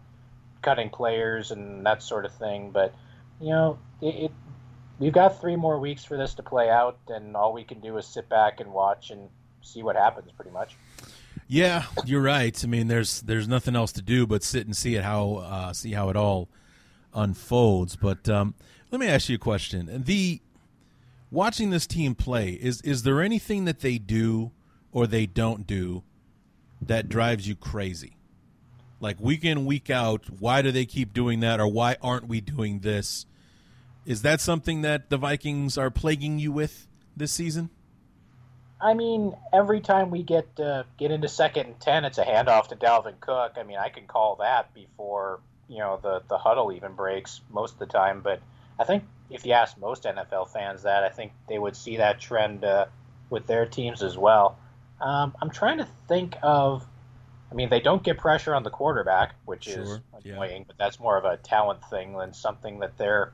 [0.62, 2.72] cutting players and that sort of thing.
[2.72, 2.94] But
[3.40, 4.32] you know, it, it
[5.00, 7.98] we've got three more weeks for this to play out, and all we can do
[7.98, 9.30] is sit back and watch and
[9.62, 10.78] see what happens, pretty much.
[11.48, 12.64] Yeah, you're right.
[12.64, 15.74] I mean, there's there's nothing else to do but sit and see it how uh,
[15.74, 16.48] see how it all
[17.14, 17.98] unfolds.
[17.98, 18.54] But um,
[18.90, 20.40] let me ask you a question: the
[21.30, 24.52] watching this team play is is there anything that they do
[24.94, 26.04] or they don't do
[26.82, 28.14] that drives you crazy?
[29.02, 32.40] Like week in week out, why do they keep doing that, or why aren't we
[32.40, 33.26] doing this?
[34.06, 36.88] Is that something that the Vikings are plaguing you with
[37.18, 37.72] this season?
[38.80, 42.68] I mean, every time we get uh, get into second and ten, it's a handoff
[42.70, 43.54] to Dalvin Cook.
[43.58, 47.74] I mean, I can call that before you know the the huddle even breaks most
[47.74, 48.22] of the time.
[48.22, 48.42] But
[48.80, 52.20] I think if you ask most NFL fans that, I think they would see that
[52.20, 52.86] trend uh,
[53.30, 54.58] with their teams as well.
[55.00, 56.86] Um, I'm trying to think of.
[57.52, 60.34] I mean, they don't get pressure on the quarterback, which is Sure, yeah.
[60.34, 63.34] annoying, but that's more of a talent thing than something that they're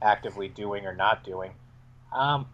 [0.00, 1.52] actively doing or not doing.
[2.12, 2.46] Um,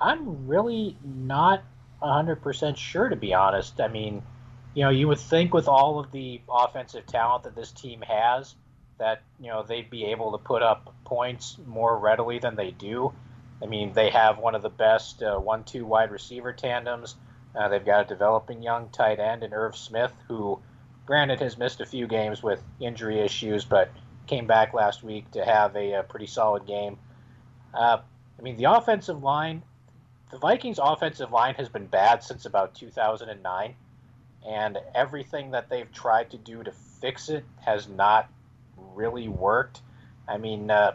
[0.00, 1.64] I'm really not
[2.02, 3.80] 100% sure, to be honest.
[3.80, 4.22] I mean,
[4.74, 8.54] you know, you would think with all of the offensive talent that this team has,
[8.98, 13.12] that, you know, they'd be able to put up points more readily than they do.
[13.62, 17.16] I mean, they have one of the best uh, one two wide receiver tandems.
[17.54, 20.58] Uh, they've got a developing young tight end in Irv Smith, who,
[21.06, 23.90] granted, has missed a few games with injury issues, but
[24.26, 26.98] came back last week to have a, a pretty solid game.
[27.74, 27.98] Uh,
[28.38, 29.62] I mean, the offensive line,
[30.30, 33.74] the Vikings' offensive line has been bad since about 2009,
[34.46, 38.30] and everything that they've tried to do to fix it has not
[38.76, 39.80] really worked.
[40.26, 40.92] I mean, uh,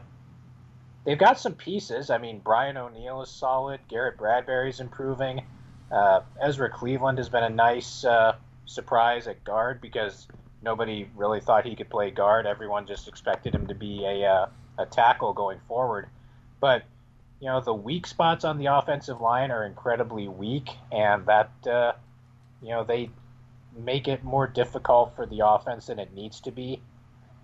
[1.05, 2.09] they've got some pieces.
[2.09, 3.79] I mean, Brian O'Neill is solid.
[3.87, 5.43] Garrett Bradbury's improving.
[5.91, 10.28] Uh, Ezra Cleveland has been a nice uh, surprise at guard because
[10.62, 12.45] nobody really thought he could play guard.
[12.45, 14.45] Everyone just expected him to be a uh,
[14.78, 16.08] a tackle going forward.
[16.60, 16.84] But
[17.39, 21.93] you know, the weak spots on the offensive line are incredibly weak, and that uh,
[22.62, 23.10] you know they
[23.78, 26.82] make it more difficult for the offense than it needs to be.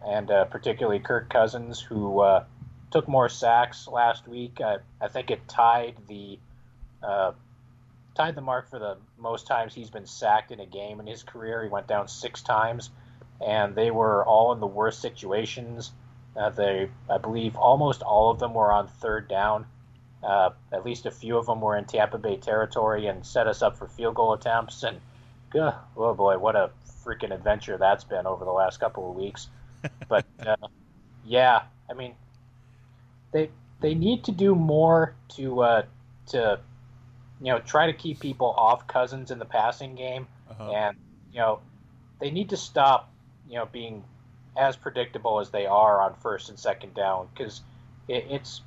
[0.05, 2.43] And uh, particularly Kirk Cousins, who uh,
[2.91, 4.59] took more sacks last week.
[4.59, 6.39] I, I think it tied the
[8.15, 11.23] tied the mark for the most times he's been sacked in a game in his
[11.23, 11.63] career.
[11.63, 12.89] He went down six times,
[13.45, 15.91] and they were all in the worst situations.
[16.35, 19.65] Uh, they, I believe, almost all of them were on third down.
[20.23, 23.61] Uh, at least a few of them were in Tampa Bay territory and set us
[23.61, 24.83] up for field goal attempts.
[24.83, 25.01] And
[25.59, 26.71] uh, oh boy, what a
[27.03, 29.47] freaking adventure that's been over the last couple of weeks.
[30.07, 30.55] But uh,
[31.25, 32.15] yeah, I mean,
[33.33, 33.49] they
[33.81, 35.81] they need to do more to uh,
[36.27, 36.61] to
[37.43, 40.71] you know try to keep people off Cousins in the passing game, Uh-huh.
[40.71, 40.97] and
[41.31, 41.59] you know
[42.19, 43.11] they need to stop
[43.47, 44.03] you know being
[44.55, 47.61] as predictable as they are on first and second down because
[48.07, 48.61] it, it's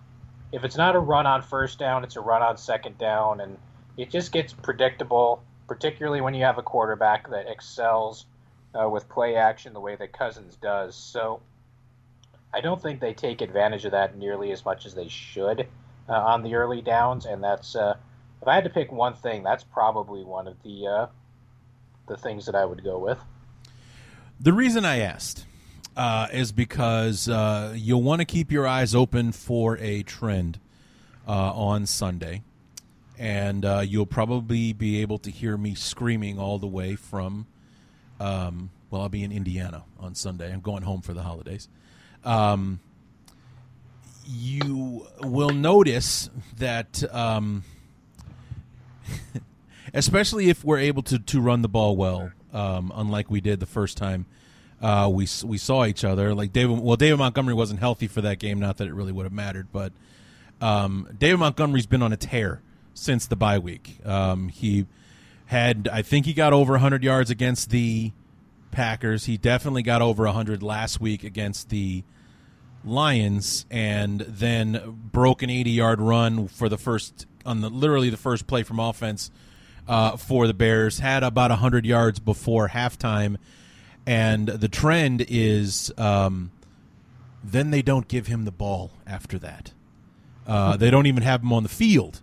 [0.52, 3.58] if it's not a run on first down, it's a run on second down, and
[3.96, 8.26] it just gets predictable, particularly when you have a quarterback that excels
[8.74, 10.94] uh, with play action the way that Cousins does.
[10.94, 11.40] So
[12.54, 15.66] I don't think they take advantage of that nearly as much as they should
[16.08, 17.96] uh, on the early downs, and that's uh,
[18.42, 21.06] if I had to pick one thing, that's probably one of the uh,
[22.06, 23.18] the things that I would go with.
[24.38, 25.46] The reason I asked
[25.96, 30.60] uh, is because uh, you'll want to keep your eyes open for a trend
[31.26, 32.42] uh, on Sunday,
[33.18, 37.46] and uh, you'll probably be able to hear me screaming all the way from.
[38.20, 40.52] Um, well, I'll be in Indiana on Sunday.
[40.52, 41.68] I'm going home for the holidays.
[42.24, 42.80] Um,
[44.26, 47.02] you will notice that.
[47.12, 47.64] Um,
[49.94, 53.66] especially if we're able to, to run the ball well, um, unlike we did the
[53.66, 54.26] first time
[54.80, 56.34] uh, we we saw each other.
[56.34, 58.60] Like David, well, David Montgomery wasn't healthy for that game.
[58.60, 59.92] Not that it really would have mattered, but
[60.60, 62.62] um, David Montgomery's been on a tear
[62.94, 63.98] since the bye week.
[64.04, 64.86] Um, he
[65.46, 68.12] Had I think he got over 100 yards against the
[68.70, 69.24] Packers.
[69.24, 72.04] He definitely got over 100 last week against the
[72.84, 78.16] Lions, and then broke an 80 yard run for the first on the literally the
[78.16, 79.30] first play from offense
[79.88, 80.98] uh, for the Bears.
[80.98, 83.36] Had about 100 yards before halftime,
[84.06, 86.50] and the trend is um,
[87.42, 89.72] then they don't give him the ball after that.
[90.46, 92.20] Uh, they don't even have him on the field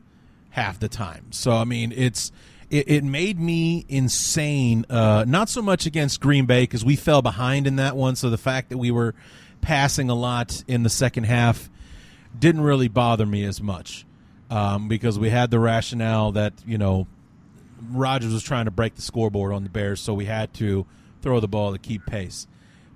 [0.52, 1.32] half the time.
[1.32, 2.32] So I mean, it's
[2.70, 4.86] it, it made me insane.
[4.90, 8.16] Uh, not so much against Green Bay because we fell behind in that one.
[8.16, 9.16] So the fact that we were
[9.62, 11.70] passing a lot in the second half
[12.38, 14.06] didn't really bother me as much
[14.54, 17.08] um, because we had the rationale that you know
[17.90, 20.86] Rodgers was trying to break the scoreboard on the Bears, so we had to
[21.24, 22.48] throw the ball to keep pace.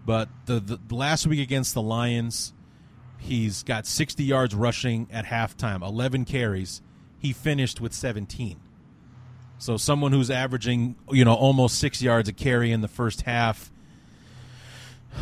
[0.05, 2.53] But the, the, the last week against the Lions,
[3.17, 6.81] he's got 60 yards rushing at halftime, 11 carries.
[7.17, 8.59] He finished with 17.
[9.57, 13.71] So someone who's averaging, you know, almost six yards a carry in the first half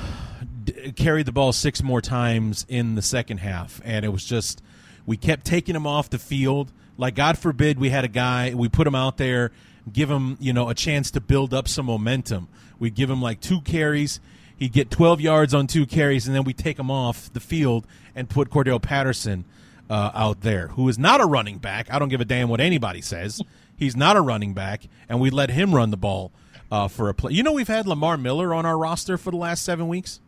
[0.98, 4.62] carried the ball six more times in the second half, and it was just
[5.05, 6.71] we kept taking him off the field.
[6.97, 9.51] Like God forbid we had a guy we put him out there,
[9.91, 12.47] give him you know a chance to build up some momentum.
[12.79, 14.19] We give him like two carries,
[14.57, 17.85] he'd get 12 yards on two carries, and then we take him off the field
[18.15, 19.45] and put Cordarrelle Patterson
[19.89, 21.91] uh, out there, who is not a running back.
[21.91, 23.41] I don't give a damn what anybody says.
[23.77, 26.31] He's not a running back, and we let him run the ball
[26.71, 27.33] uh, for a play.
[27.33, 30.21] You know, we've had Lamar Miller on our roster for the last seven weeks.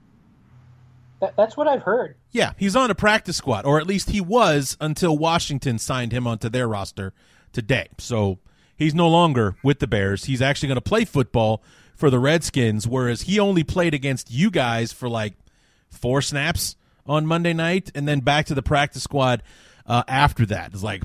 [1.20, 2.16] That, that's what I've heard.
[2.32, 6.28] Yeah, he's on a practice squad, or at least he was until Washington signed him
[6.28, 7.14] onto their roster
[7.52, 7.88] today.
[7.98, 8.40] So
[8.76, 10.26] he's no longer with the Bears.
[10.26, 11.64] He's actually going to play football
[11.96, 15.34] for the Redskins, whereas he only played against you guys for like
[15.90, 16.76] four snaps
[17.08, 19.42] on Monday night, and then back to the practice squad
[19.88, 20.74] uh, after that.
[20.74, 21.04] It's like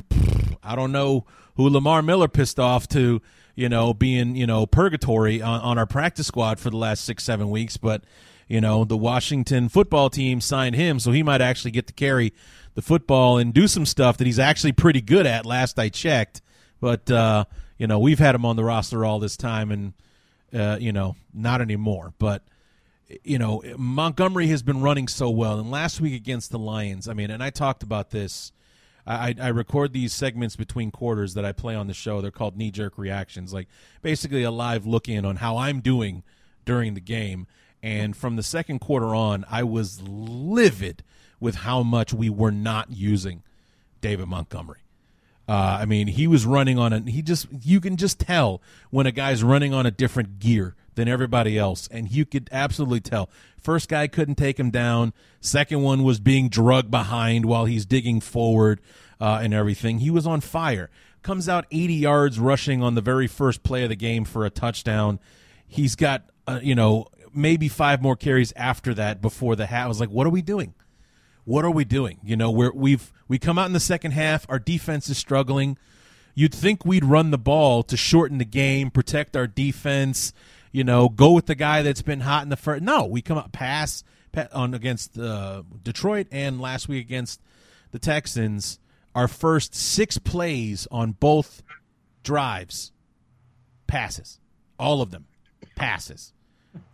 [0.62, 1.24] I don't know
[1.56, 3.22] who Lamar Miller pissed off to,
[3.54, 7.24] you know, being you know purgatory on, on our practice squad for the last six
[7.24, 8.04] seven weeks, but
[8.52, 12.34] you know, the Washington football team signed him, so he might actually get to carry
[12.74, 15.46] the football and do some stuff that he's actually pretty good at.
[15.46, 16.42] Last I checked,
[16.78, 17.46] but uh,
[17.78, 19.94] you know, we've had him on the roster all this time, and
[20.52, 22.12] uh, you know, not anymore.
[22.18, 22.44] But
[23.24, 27.14] you know, Montgomery has been running so well, and last week against the Lions, I
[27.14, 28.52] mean, and I talked about this.
[29.06, 32.20] I, I record these segments between quarters that I play on the show.
[32.20, 33.68] They're called knee jerk reactions, like
[34.02, 36.22] basically a live look in on how I'm doing
[36.66, 37.46] during the game.
[37.82, 41.02] And from the second quarter on, I was livid
[41.40, 43.42] with how much we were not using
[44.00, 44.78] David Montgomery.
[45.48, 47.00] Uh, I mean, he was running on a.
[47.00, 51.08] He just you can just tell when a guy's running on a different gear than
[51.08, 53.28] everybody else, and you could absolutely tell.
[53.60, 55.12] First guy couldn't take him down.
[55.40, 58.80] Second one was being drugged behind while he's digging forward
[59.20, 59.98] uh, and everything.
[59.98, 60.90] He was on fire.
[61.22, 64.50] Comes out 80 yards rushing on the very first play of the game for a
[64.50, 65.20] touchdown.
[65.66, 69.84] He's got uh, you know maybe five more carries after that before the hat.
[69.84, 70.74] I was like, what are we doing?
[71.44, 72.20] What are we doing?
[72.22, 74.46] You know, we're, we've we come out in the second half.
[74.48, 75.76] Our defense is struggling.
[76.34, 80.32] You'd think we'd run the ball to shorten the game, protect our defense.
[80.70, 82.82] You know, go with the guy that's been hot in the first.
[82.82, 84.04] No, we come out pass,
[84.52, 87.40] on against uh, Detroit and last week against
[87.90, 88.78] the Texans.
[89.14, 91.62] Our first six plays on both
[92.22, 92.92] drives,
[93.86, 94.40] passes,
[94.78, 95.26] all of them,
[95.74, 96.32] passes.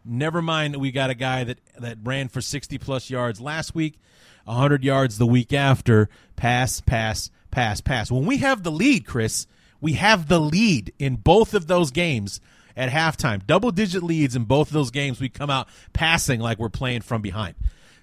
[0.04, 3.98] Never mind we got a guy that, that ran for 60 plus yards last week,
[4.44, 6.08] 100 yards the week after.
[6.36, 8.10] Pass, pass, pass, pass.
[8.10, 9.46] When we have the lead, Chris,
[9.80, 12.40] we have the lead in both of those games
[12.76, 13.44] at halftime.
[13.46, 15.20] Double digit leads in both of those games.
[15.20, 17.54] We come out passing like we're playing from behind.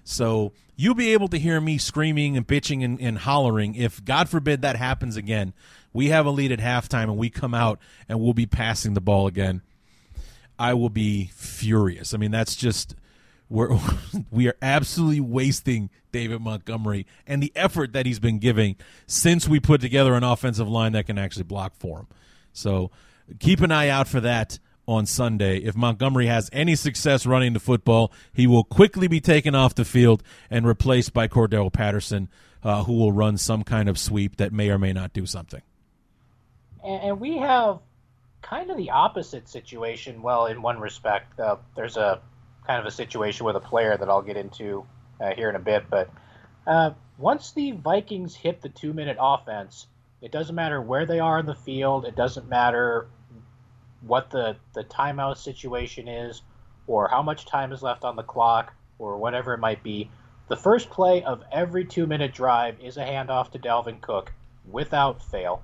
[0.04, 4.28] So you'll be able to hear me screaming and bitching and, and, hollering if, God
[4.28, 5.52] forbid, that happens again.
[5.92, 9.00] We have a lead at halftime and we come out and we'll be passing the
[9.00, 9.62] ball again.
[10.58, 12.14] I will be furious.
[12.14, 12.94] I mean, that's just
[13.48, 13.78] we're
[14.30, 19.60] we are absolutely wasting David Montgomery and the effort that he's been giving since we
[19.60, 22.06] put together an offensive line that can actually block for him.
[22.52, 22.90] So
[23.38, 25.58] keep an eye out for that on Sunday.
[25.58, 29.84] If Montgomery has any success running the football, he will quickly be taken off the
[29.84, 32.28] field and replaced by Cordarrelle Patterson,
[32.62, 35.62] uh, who will run some kind of sweep that may or may not do something.
[36.84, 37.80] And we have
[38.48, 40.22] kind of the opposite situation.
[40.22, 42.20] Well, in one respect, uh, there's a
[42.66, 44.86] kind of a situation with a player that I'll get into
[45.20, 45.88] uh, here in a bit.
[45.90, 46.10] But
[46.66, 49.86] uh, once the Vikings hit the two minute offense,
[50.22, 52.04] it doesn't matter where they are in the field.
[52.04, 53.08] It doesn't matter
[54.00, 56.42] what the, the timeout situation is
[56.86, 60.10] or how much time is left on the clock or whatever it might be.
[60.48, 64.32] The first play of every two minute drive is a handoff to Dalvin Cook
[64.70, 65.62] without fail.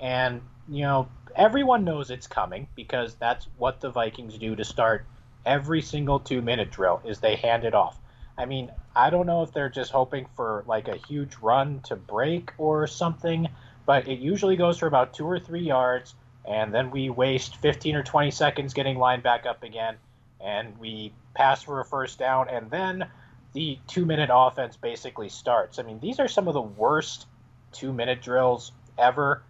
[0.00, 1.08] And, you know,
[1.38, 5.06] everyone knows it's coming because that's what the Vikings do to start
[5.46, 7.98] every single two minute drill is they hand it off.
[8.36, 11.96] I mean, I don't know if they're just hoping for like a huge run to
[11.96, 13.48] break or something,
[13.86, 16.14] but it usually goes for about two or three yards,
[16.44, 19.96] and then we waste 15 or 20 seconds getting lined back up again,
[20.40, 23.08] and we pass for a first down, and then
[23.52, 25.78] the two minute offense basically starts.
[25.78, 27.26] I mean, these are some of the worst
[27.72, 29.42] two minute drills ever.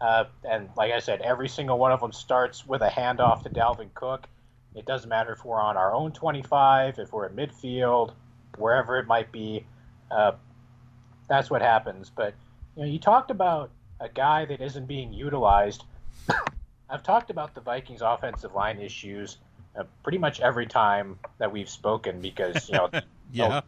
[0.00, 3.50] Uh, and like I said, every single one of them starts with a handoff to
[3.50, 4.28] Dalvin Cook.
[4.74, 8.12] It doesn't matter if we're on our own 25, if we're at midfield,
[8.56, 9.66] wherever it might be.
[10.10, 10.32] Uh,
[11.28, 12.10] that's what happens.
[12.14, 12.34] But
[12.76, 13.70] you know, you talked about
[14.00, 15.84] a guy that isn't being utilized.
[16.90, 19.38] I've talked about the Vikings' offensive line issues
[19.78, 22.90] uh, pretty much every time that we've spoken because you know,
[23.32, 23.60] yeah.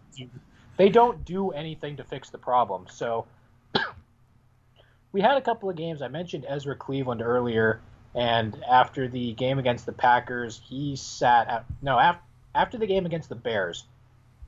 [0.77, 2.87] they don't do anything to fix the problem.
[2.89, 3.27] So
[5.13, 6.03] we had a couple of games.
[6.03, 7.81] I mentioned Ezra Cleveland earlier,
[8.15, 11.49] and after the game against the Packers, he sat.
[11.49, 12.23] At, no, after
[12.55, 13.85] after the game against the Bears,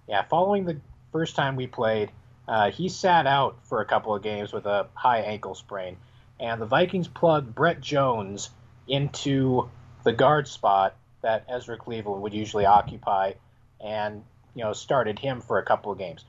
[0.08, 0.80] yeah, following the
[1.12, 2.10] first time we played,
[2.48, 5.96] uh, he sat out for a couple of games with a high ankle sprain,
[6.40, 8.50] and the Vikings plugged Brett Jones
[8.88, 9.68] into
[10.02, 13.32] the guard spot that Ezra Cleveland would usually occupy,
[13.80, 16.24] and you know started him for a couple of games.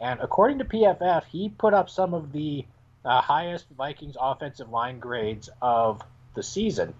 [0.00, 2.64] And according to PFF, he put up some of the
[3.08, 6.02] uh, highest Vikings offensive line grades of
[6.34, 6.92] the season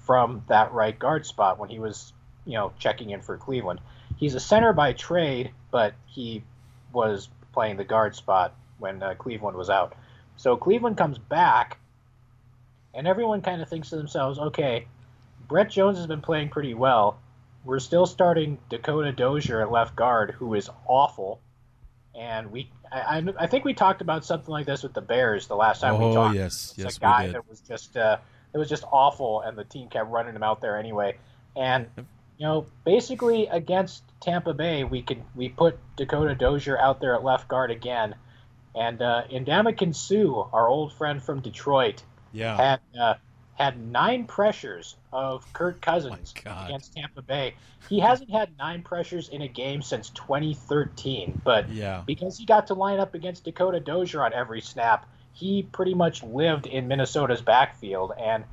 [0.00, 2.12] from that right guard spot when he was,
[2.44, 3.80] you know, checking in for Cleveland.
[4.18, 6.44] He's a center by trade, but he
[6.92, 9.96] was playing the guard spot when uh, Cleveland was out.
[10.36, 11.78] So Cleveland comes back,
[12.92, 14.86] and everyone kind of thinks to themselves, okay,
[15.48, 17.18] Brett Jones has been playing pretty well.
[17.64, 21.40] We're still starting Dakota Dozier at left guard, who is awful.
[22.14, 25.56] And we, I, I, think we talked about something like this with the Bears the
[25.56, 26.36] last time oh, we talked.
[26.36, 27.34] Oh, yes, it's yes, a guy we did.
[27.34, 28.18] that was just, uh,
[28.52, 31.16] it was just awful, and the team kept running him out there anyway.
[31.56, 37.14] And you know, basically against Tampa Bay, we can we put Dakota Dozier out there
[37.14, 38.14] at left guard again,
[38.74, 42.56] and uh, Ndamukong Suh, our old friend from Detroit, Yeah.
[42.56, 43.14] had uh,
[43.54, 47.54] had nine pressures of Kirk Cousins Oh against Tampa Bay.
[47.88, 52.02] He hasn't had nine pressures in a game since 2013, but Yeah.
[52.04, 56.22] because he got to line up against Dakota Dozier on every snap, he pretty much
[56.22, 58.44] lived in Minnesota's backfield, and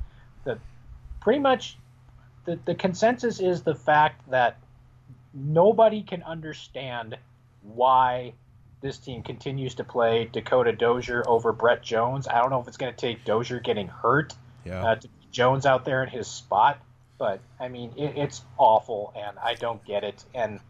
[0.44, 0.58] the
[1.20, 1.78] pretty much
[2.44, 4.58] the, the consensus is the fact that
[5.32, 7.16] nobody can understand
[7.62, 8.32] why
[8.80, 12.26] this team continues to play Dakota Dozier over Brett Jones.
[12.26, 14.34] I don't know if it's going to take Dozier getting hurt
[14.64, 14.84] Yeah.
[14.84, 14.96] uh,
[15.30, 16.78] Jones out there in his spot,
[17.18, 20.24] but I mean it, it's awful, and I don't get it.
[20.34, 20.60] And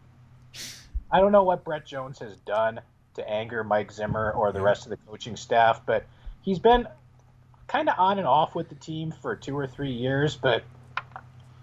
[1.11, 2.81] I don't know what Brett Jones has done
[3.15, 6.05] to anger Mike Zimmer or the rest of the coaching staff, but
[6.41, 6.87] he's been
[7.67, 10.63] kind of on and off with the team for two or three years, but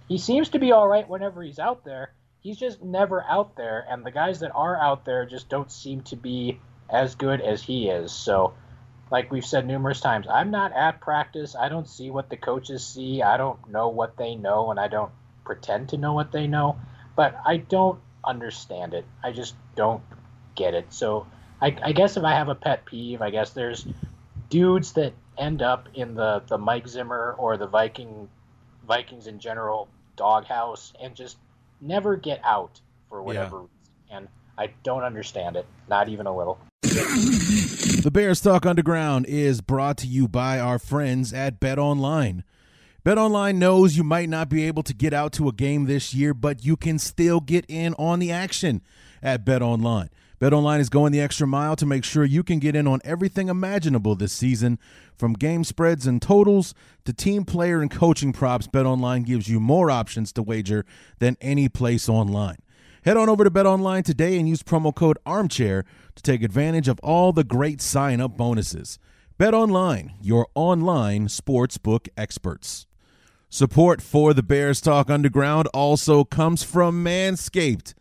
[0.08, 2.12] he seems to be all right whenever he's out there.
[2.40, 6.02] He's just never out there, and the guys that are out there just don't seem
[6.02, 6.58] to be
[6.88, 8.10] as good as he is.
[8.10, 8.54] So,
[9.10, 11.56] like we've said numerous times, I'm not at practice.
[11.58, 13.22] I don't see what the coaches see.
[13.22, 15.10] I don't know what they know, and I don't
[15.44, 16.78] pretend to know what they know.
[17.16, 19.04] But I don't understand it.
[19.22, 20.02] I just don't
[20.54, 20.92] get it.
[20.92, 21.26] So,
[21.60, 23.86] I, I guess if I have a pet peeve, I guess there's
[24.48, 28.28] dudes that end up in the, the Mike Zimmer or the Viking
[28.86, 31.36] Vikings in general doghouse and just
[31.80, 33.70] never get out for whatever reason.
[34.10, 36.58] And I don't understand it, not even a little.
[38.02, 42.44] The Bears Talk Underground is brought to you by our friends at Bet Online.
[43.04, 46.14] Bet Online knows you might not be able to get out to a game this
[46.14, 48.80] year, but you can still get in on the action
[49.22, 50.08] at Bet Online.
[50.38, 53.02] Bet Online is going the extra mile to make sure you can get in on
[53.04, 54.78] everything imaginable this season,
[55.14, 56.72] from game spreads and totals
[57.04, 58.66] to team player and coaching props.
[58.66, 60.86] Bet Online gives you more options to wager
[61.18, 62.56] than any place online.
[63.02, 65.84] Head on over to Bet Online today and use promo code ARMCHAIR
[66.16, 68.98] to take advantage of all the great sign up bonuses.
[69.38, 72.86] Bet Online, your online sportsbook experts.
[73.48, 77.94] Support for the Bears Talk Underground also comes from Manscaped.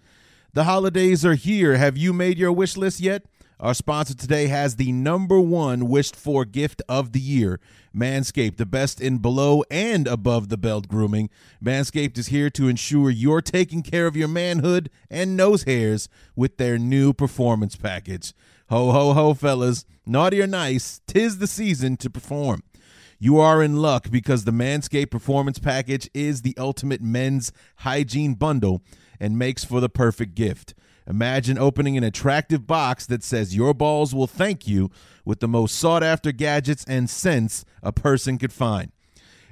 [0.52, 1.78] The holidays are here.
[1.78, 3.24] Have you made your wish list yet?
[3.62, 7.60] Our sponsor today has the number one wished for gift of the year
[7.94, 11.30] Manscaped, the best in below and above the belt grooming.
[11.62, 16.08] Manscaped is here to ensure you're taking care of your manhood and nose hairs
[16.38, 18.34] with their new performance package.
[18.70, 19.84] Ho, ho, ho, fellas.
[20.06, 22.64] Naughty or nice, tis the season to perform.
[23.20, 28.82] You are in luck because the Manscaped Performance Package is the ultimate men's hygiene bundle
[29.20, 30.74] and makes for the perfect gift.
[31.08, 34.92] Imagine opening an attractive box that says your balls will thank you
[35.26, 38.92] with the most sought after gadgets and scents a person could find.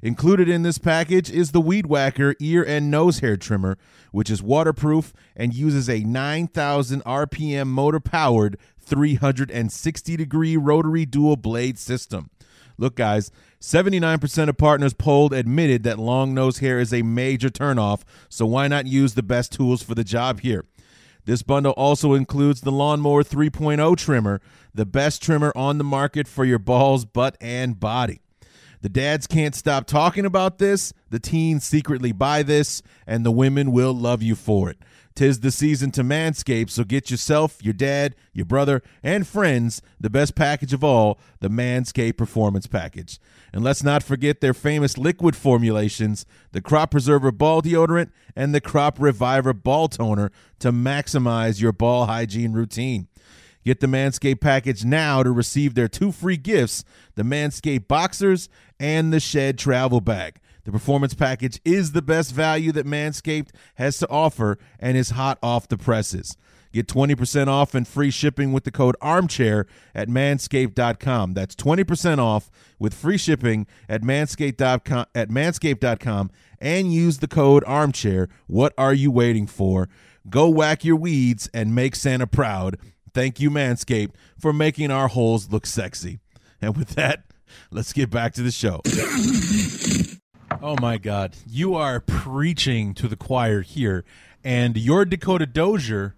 [0.01, 3.77] Included in this package is the Weed Whacker ear and nose hair trimmer,
[4.11, 11.79] which is waterproof and uses a 9,000 RPM motor powered 360 degree rotary dual blade
[11.79, 12.29] system.
[12.77, 18.03] Look, guys, 79% of partners polled admitted that long nose hair is a major turnoff,
[18.29, 20.63] so why not use the best tools for the job here?
[21.27, 24.39] This bundle also includes the Lawnmower 3.0 trimmer,
[24.73, 28.21] the best trimmer on the market for your balls, butt, and body.
[28.79, 33.73] The dads can't stop talking about this, the teens secretly buy this, and the women
[33.73, 34.77] will love you for it.
[35.17, 40.11] Tis the season to manscape, so get yourself, your dad, your brother, and friends the
[40.11, 43.19] best package of all, the Manscaped Performance Package.
[43.51, 48.61] And let's not forget their famous liquid formulations, the Crop Preserver Ball Deodorant and the
[48.61, 53.07] Crop Reviver Ball Toner to maximize your ball hygiene routine.
[53.65, 58.49] Get the Manscaped package now to receive their two free gifts the Manscaped Boxers
[58.79, 60.35] and the Shed Travel Bag.
[60.67, 65.39] The performance package is the best value that Manscaped has to offer and is hot
[65.41, 66.35] off the presses.
[66.73, 69.65] Get 20% off and free shipping with the code armchair
[69.95, 71.33] at manscaped.com.
[71.35, 78.27] That's 20% off with free shipping at manscaped.com at manscaped.com and use the code armchair.
[78.47, 79.87] What are you waiting for?
[80.29, 82.75] Go whack your weeds and make Santa proud.
[83.13, 86.19] Thank you Manscaped for making our holes look sexy.
[86.61, 87.23] And with that,
[87.71, 88.81] let's get back to the show.
[90.61, 91.35] Oh my God.
[91.49, 94.03] You are preaching to the choir here.
[94.43, 96.15] And your Dakota Dozier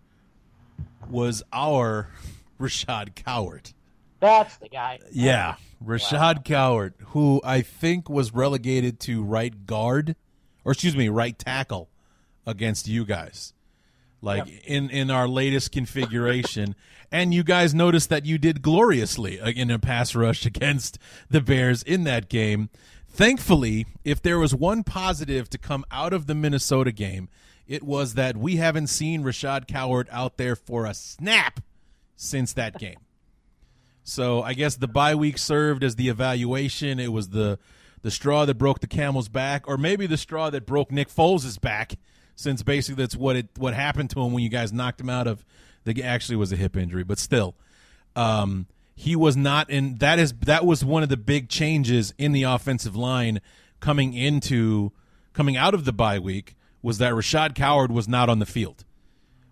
[1.09, 2.09] was our
[2.59, 3.71] Rashad Coward.
[4.19, 4.99] That's the guy.
[5.11, 5.55] Yeah.
[5.83, 6.41] Rashad wow.
[6.43, 10.15] Coward, who I think was relegated to right guard,
[10.65, 11.89] or excuse me, right tackle
[12.45, 13.53] against you guys.
[14.21, 14.61] Like yep.
[14.65, 16.75] in, in our latest configuration.
[17.11, 20.99] and you guys noticed that you did gloriously uh, in a pass rush against
[21.29, 22.69] the Bears in that game.
[23.09, 27.27] Thankfully, if there was one positive to come out of the Minnesota game,
[27.67, 31.59] it was that we haven't seen Rashad Coward out there for a snap
[32.15, 32.97] since that game.
[34.03, 36.99] So I guess the bye week served as the evaluation.
[36.99, 37.59] It was the
[38.01, 41.59] the straw that broke the camel's back, or maybe the straw that broke Nick Foles'
[41.59, 41.95] back,
[42.35, 45.27] since basically that's what it what happened to him when you guys knocked him out
[45.27, 45.45] of
[45.83, 47.55] the actually was a hip injury, but still.
[48.15, 48.67] Um,
[48.99, 52.43] he was not in that is that was one of the big changes in the
[52.43, 53.39] offensive line
[53.79, 54.91] coming into
[55.31, 58.83] coming out of the bye week was that Rashad Coward was not on the field,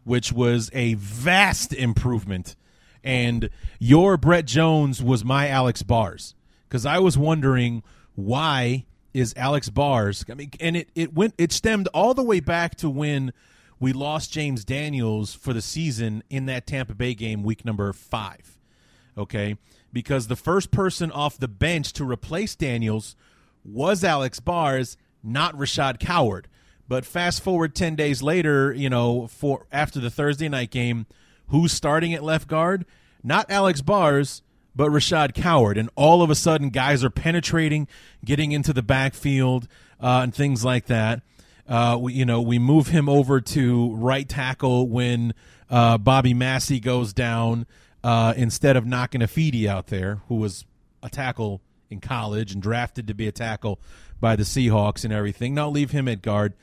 [0.03, 2.57] which was a vast improvement.
[3.05, 6.35] And your Brett Jones was my Alex Bars
[6.67, 7.83] because I was wondering
[8.15, 10.25] why is Alex Bars?
[10.29, 13.31] I mean, and it it went it stemmed all the way back to when
[13.79, 18.56] we lost James Daniels for the season in that Tampa Bay game, week number five
[19.17, 19.57] okay?
[19.91, 23.15] Because the first person off the bench to replace Daniels
[23.63, 26.47] was Alex Bars, not Rashad Coward.
[26.87, 31.05] But fast forward 10 days later, you know, for after the Thursday night game,
[31.47, 32.85] who's starting at left guard?
[33.23, 34.41] Not Alex Bars,
[34.73, 35.77] but Rashad Coward.
[35.77, 37.87] And all of a sudden, guys are penetrating,
[38.23, 39.67] getting into the backfield,
[39.99, 41.23] uh, and things like that.
[41.67, 45.33] Uh, we, you know, we move him over to right tackle when
[45.69, 47.65] uh, Bobby Massie goes down
[48.03, 50.65] uh, instead of knocking Ifedi out there, who was
[51.03, 53.79] a tackle in college and drafted to be a tackle
[54.19, 55.53] by the Seahawks and everything.
[55.53, 56.53] Now leave him at guard.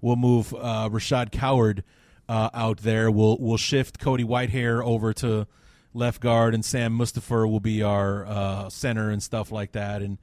[0.00, 1.84] We'll move uh, Rashad Coward
[2.28, 3.10] uh, out there.
[3.10, 5.46] We'll we'll shift Cody Whitehair over to
[5.94, 10.18] left guard, and Sam Mustipher will be our uh, center and stuff like that, and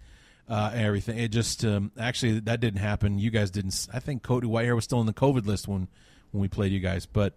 [0.47, 1.17] uh, everything.
[1.17, 3.17] It just um, actually that didn't happen.
[3.17, 3.87] You guys didn't.
[3.91, 5.87] I think Cody Whitehair was still on the COVID list when
[6.31, 7.33] when we played you guys, but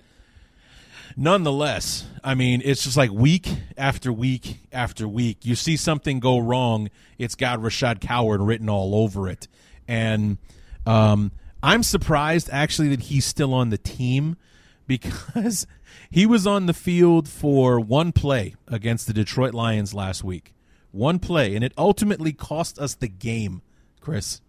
[1.17, 5.45] nonetheless, I mean, it's just like week after week after week.
[5.45, 9.49] You see something go wrong, it's got Rashad Coward written all over it.
[9.87, 10.39] And
[10.87, 11.33] um,
[11.63, 14.37] I'm surprised actually that he's still on the team
[14.87, 15.67] because
[16.11, 20.55] he was on the field for one play against the Detroit Lions last week.
[20.91, 23.63] One play, and it ultimately cost us the game,
[24.01, 24.41] Chris,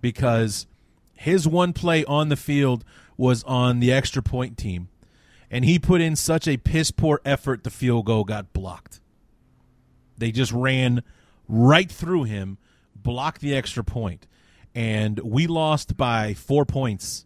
[0.00, 0.66] because
[1.14, 2.84] his one play on the field
[3.16, 4.88] was on the extra point team
[5.50, 9.00] and he put in such a piss poor effort the field goal got blocked.
[10.16, 11.02] They just ran
[11.48, 12.58] right through him,
[12.94, 14.26] blocked the extra point,
[14.74, 17.24] and we lost by 4 points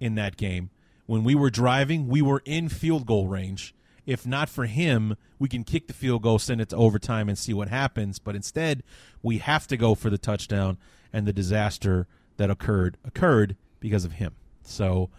[0.00, 0.70] in that game.
[1.06, 3.74] When we were driving, we were in field goal range.
[4.04, 7.38] If not for him, we can kick the field goal, send it to overtime, and
[7.38, 8.18] see what happens.
[8.18, 8.82] But instead,
[9.22, 10.78] we have to go for the touchdown,
[11.12, 12.06] and the disaster
[12.36, 14.34] that occurred occurred because of him.
[14.62, 15.10] So,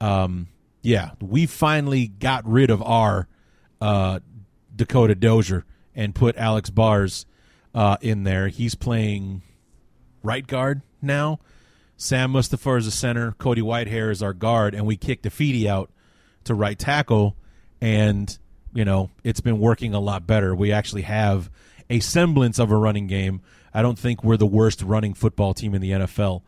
[0.00, 0.48] um,
[0.82, 3.28] yeah, we finally got rid of our
[3.80, 4.20] uh,
[4.74, 5.64] Dakota Dozier
[5.94, 7.26] and put Alex Bars
[7.74, 8.48] uh, in there.
[8.48, 9.42] He's playing
[10.22, 11.40] right guard, now.
[11.96, 15.90] Sam Mustipher is a center, Cody Whitehair is our guard, and we kicked Ifedi out
[16.44, 17.36] to right tackle,
[17.78, 18.38] and
[18.72, 20.54] you know it's been working a lot better.
[20.54, 21.50] We actually have
[21.90, 23.42] a semblance of a running game.
[23.74, 26.40] I don't think we're the worst running football team in the NFL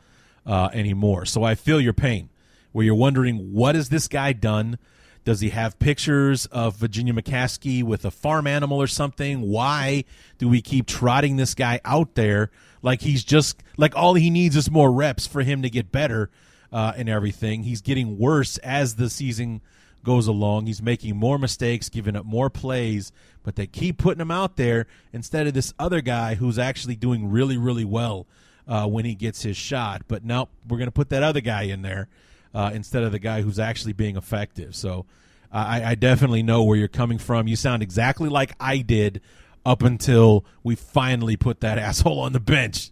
[0.47, 1.27] uh, anymore.
[1.27, 2.31] So I feel your pain,
[2.73, 4.79] where you're wondering what has this guy done
[5.25, 9.43] does he have pictures of Virginia McCaskey with a farm animal or something?
[9.43, 10.05] Why
[10.39, 12.51] do we keep trotting this guy out there
[12.83, 16.31] like he's just like all he needs is more reps for him to get better
[16.73, 17.63] uh, and everything?
[17.63, 19.61] He's getting worse as the season
[20.03, 20.67] goes along.
[20.67, 23.13] He's making more mistakes, giving up more plays,
[23.45, 27.31] but they keep putting him out there instead of this other guy who's actually doing
[27.31, 28.27] really, really well
[28.67, 30.03] uh, when he gets his shot.
[30.09, 32.09] But nope, we're going to put that other guy in there
[32.55, 34.75] uh, instead of the guy who's actually being effective.
[34.75, 35.07] So
[35.51, 37.47] I, I definitely know where you're coming from.
[37.47, 39.21] You sound exactly like I did
[39.65, 42.91] up until we finally put that asshole on the bench.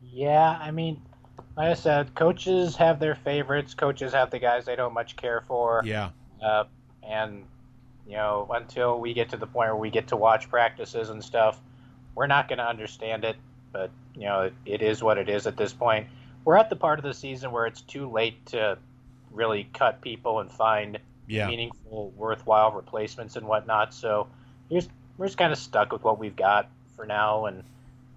[0.00, 1.00] Yeah, I mean,
[1.56, 3.74] like I said, coaches have their favorites.
[3.74, 5.82] Coaches have the guys they don't much care for.
[5.84, 6.10] Yeah.
[6.42, 6.64] Uh,
[7.02, 7.44] and
[8.06, 11.22] you know, until we get to the point where we get to watch practices and
[11.22, 11.60] stuff,
[12.14, 13.36] we're not going to understand it.
[13.72, 16.06] But you know, it, it is what it is at this point
[16.44, 18.78] we're at the part of the season where it's too late to
[19.30, 21.46] really cut people and find yeah.
[21.46, 23.92] meaningful, worthwhile replacements and whatnot.
[23.92, 24.28] So
[24.70, 27.62] we're just, we're just kind of stuck with what we've got for now, and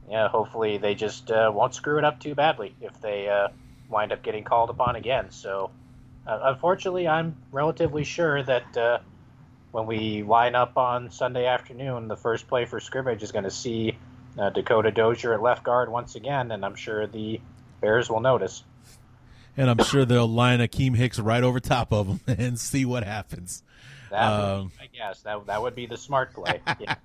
[0.09, 3.49] yeah, hopefully they just uh, won't screw it up too badly if they uh,
[3.89, 5.31] wind up getting called upon again.
[5.31, 5.71] So
[6.25, 8.99] uh, unfortunately, I'm relatively sure that uh,
[9.71, 13.51] when we line up on Sunday afternoon, the first play for scrimmage is going to
[13.51, 13.97] see
[14.37, 17.39] uh, Dakota Dozier at left guard once again, and I'm sure the
[17.81, 18.63] Bears will notice.
[19.57, 23.03] And I'm sure they'll line Akiem Hicks right over top of him and see what
[23.03, 23.63] happens.
[24.09, 26.61] That um, would, I guess that that would be the smart play.
[26.79, 26.95] Yeah.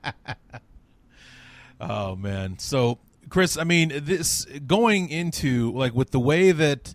[1.81, 2.99] oh man, so
[3.29, 6.95] Chris, I mean, this going into like with the way that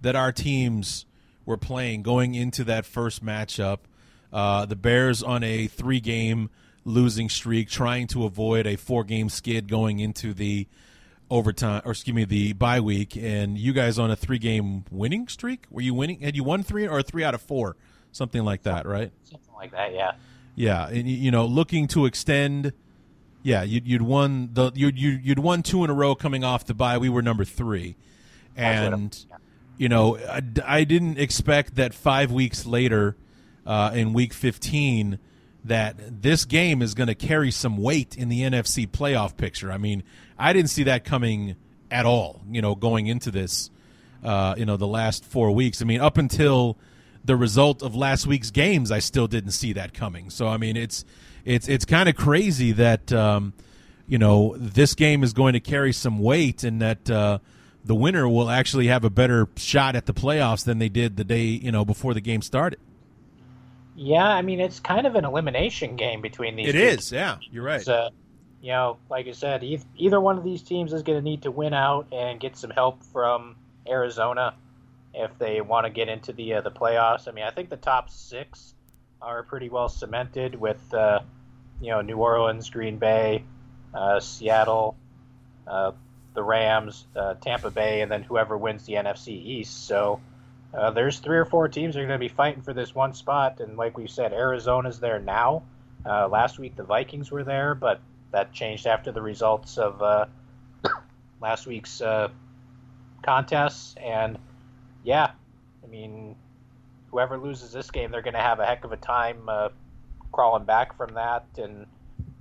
[0.00, 1.06] that our teams
[1.44, 3.78] were playing going into that first matchup,
[4.32, 6.50] uh, the Bears on a three-game
[6.84, 10.66] losing streak, trying to avoid a four-game skid going into the
[11.30, 15.28] overtime, or excuse me, the bye week, and you guys on a three game winning
[15.28, 15.66] streak.
[15.70, 16.20] Were you winning?
[16.20, 17.76] Had you won three or three out of four,
[18.12, 19.12] something like that, right?
[19.24, 20.12] Something like that, yeah.
[20.54, 22.72] Yeah, and you know, looking to extend.
[23.42, 26.74] Yeah, you'd, you'd won the you'd you'd won two in a row coming off the
[26.74, 26.98] bye.
[26.98, 27.96] We were number three,
[28.56, 29.36] and yeah.
[29.76, 33.16] you know, I, I, didn't expect that five weeks later,
[33.64, 35.20] uh, in week fifteen,
[35.64, 39.70] that this game is going to carry some weight in the NFC playoff picture.
[39.70, 40.02] I mean,
[40.38, 41.56] I didn't see that coming
[41.90, 42.42] at all.
[42.50, 43.70] You know, going into this,
[44.22, 45.82] uh, you know, the last four weeks.
[45.82, 46.78] I mean, up until
[47.24, 50.30] the result of last week's games, I still didn't see that coming.
[50.30, 51.04] So I mean, it's
[51.44, 53.52] it's it's kind of crazy that um,
[54.06, 57.38] you know this game is going to carry some weight, and that uh,
[57.84, 61.24] the winner will actually have a better shot at the playoffs than they did the
[61.24, 62.80] day you know before the game started.
[63.94, 66.68] Yeah, I mean it's kind of an elimination game between these.
[66.68, 67.36] It is, yeah.
[67.50, 67.86] You're right.
[67.86, 68.10] Uh,
[68.60, 69.62] you know, like I said,
[69.96, 72.70] either one of these teams is going to need to win out and get some
[72.70, 73.56] help from
[73.88, 74.54] Arizona
[75.14, 77.28] if they want to get into the uh, the playoffs.
[77.28, 78.74] I mean, I think the top six
[79.22, 81.20] are pretty well cemented with uh,
[81.80, 83.44] you know New Orleans, Green Bay,
[83.94, 84.96] uh, Seattle,
[85.66, 85.92] uh,
[86.34, 89.86] the Rams, uh, Tampa Bay, and then whoever wins the NFC East.
[89.86, 90.20] So
[90.74, 93.14] uh, there's three or four teams that are going to be fighting for this one
[93.14, 95.62] spot, and like we said, Arizona's there now.
[96.04, 98.00] Last week the Vikings were there, but
[98.30, 100.26] that changed after the results of uh,
[101.40, 102.28] last week's uh,
[103.22, 103.94] contests.
[104.02, 104.38] And
[105.04, 105.30] yeah,
[105.82, 106.36] I mean,
[107.10, 109.68] whoever loses this game, they're going to have a heck of a time uh,
[110.32, 111.46] crawling back from that.
[111.56, 111.86] And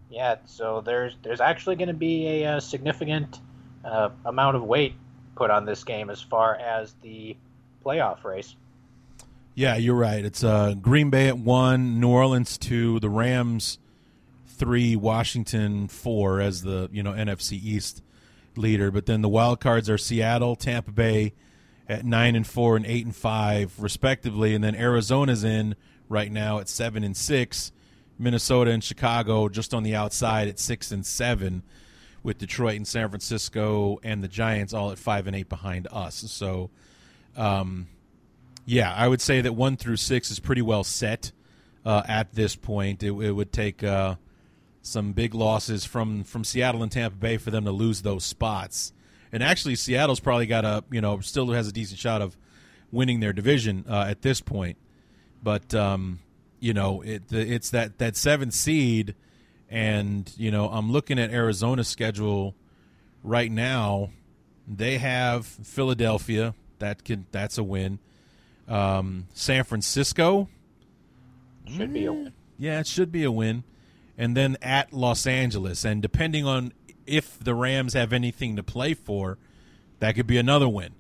[0.09, 3.39] yeah, so there's there's actually going to be a, a significant
[3.83, 4.95] uh, amount of weight
[5.35, 7.35] put on this game as far as the
[7.85, 8.55] playoff race.
[9.55, 10.23] Yeah, you're right.
[10.23, 13.79] It's uh, Green Bay at one, New Orleans two, the Rams
[14.57, 18.01] three, Washington four as the you know NFC East
[18.55, 18.91] leader.
[18.91, 21.33] But then the wild cards are Seattle, Tampa Bay
[21.87, 25.75] at nine and four and eight and five respectively, and then Arizona's in
[26.09, 27.71] right now at seven and six.
[28.19, 31.61] Minnesota and Chicago just on the outside at six and seven,
[32.23, 36.15] with Detroit and San Francisco and the Giants all at five and eight behind us.
[36.15, 36.71] So
[37.35, 37.87] um,
[38.65, 41.31] yeah, I would say that one through six is pretty well set
[41.85, 43.01] uh, at this point.
[43.01, 44.15] It, it would take uh,
[44.87, 48.93] some big losses from from Seattle and Tampa Bay for them to lose those spots.
[49.31, 52.37] And actually, Seattle's probably got a you know still has a decent shot of
[52.91, 54.77] winning their division uh, at this point.
[55.43, 56.19] But um,
[56.59, 59.15] you know, it it's that that seventh seed,
[59.69, 62.55] and you know, I'm looking at Arizona's schedule
[63.23, 64.09] right now
[64.67, 66.53] They have Philadelphia.
[66.79, 67.99] That can that's a win.
[68.67, 70.49] Um, San Francisco
[71.65, 72.33] should be a win.
[72.57, 73.63] Yeah, it should be a win.
[74.17, 76.73] And then at Los Angeles, and depending on
[77.05, 79.37] if the Rams have anything to play for,
[79.99, 80.93] that could be another win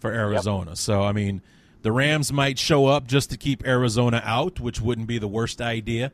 [0.00, 0.72] for Arizona.
[0.72, 0.78] Yep.
[0.78, 1.42] So I mean,
[1.82, 5.60] the Rams might show up just to keep Arizona out, which wouldn't be the worst
[5.60, 6.12] idea.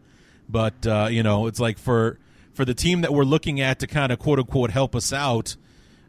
[0.49, 2.19] But uh, you know, it's like for
[2.53, 5.57] for the team that we're looking at to kind of quote unquote help us out.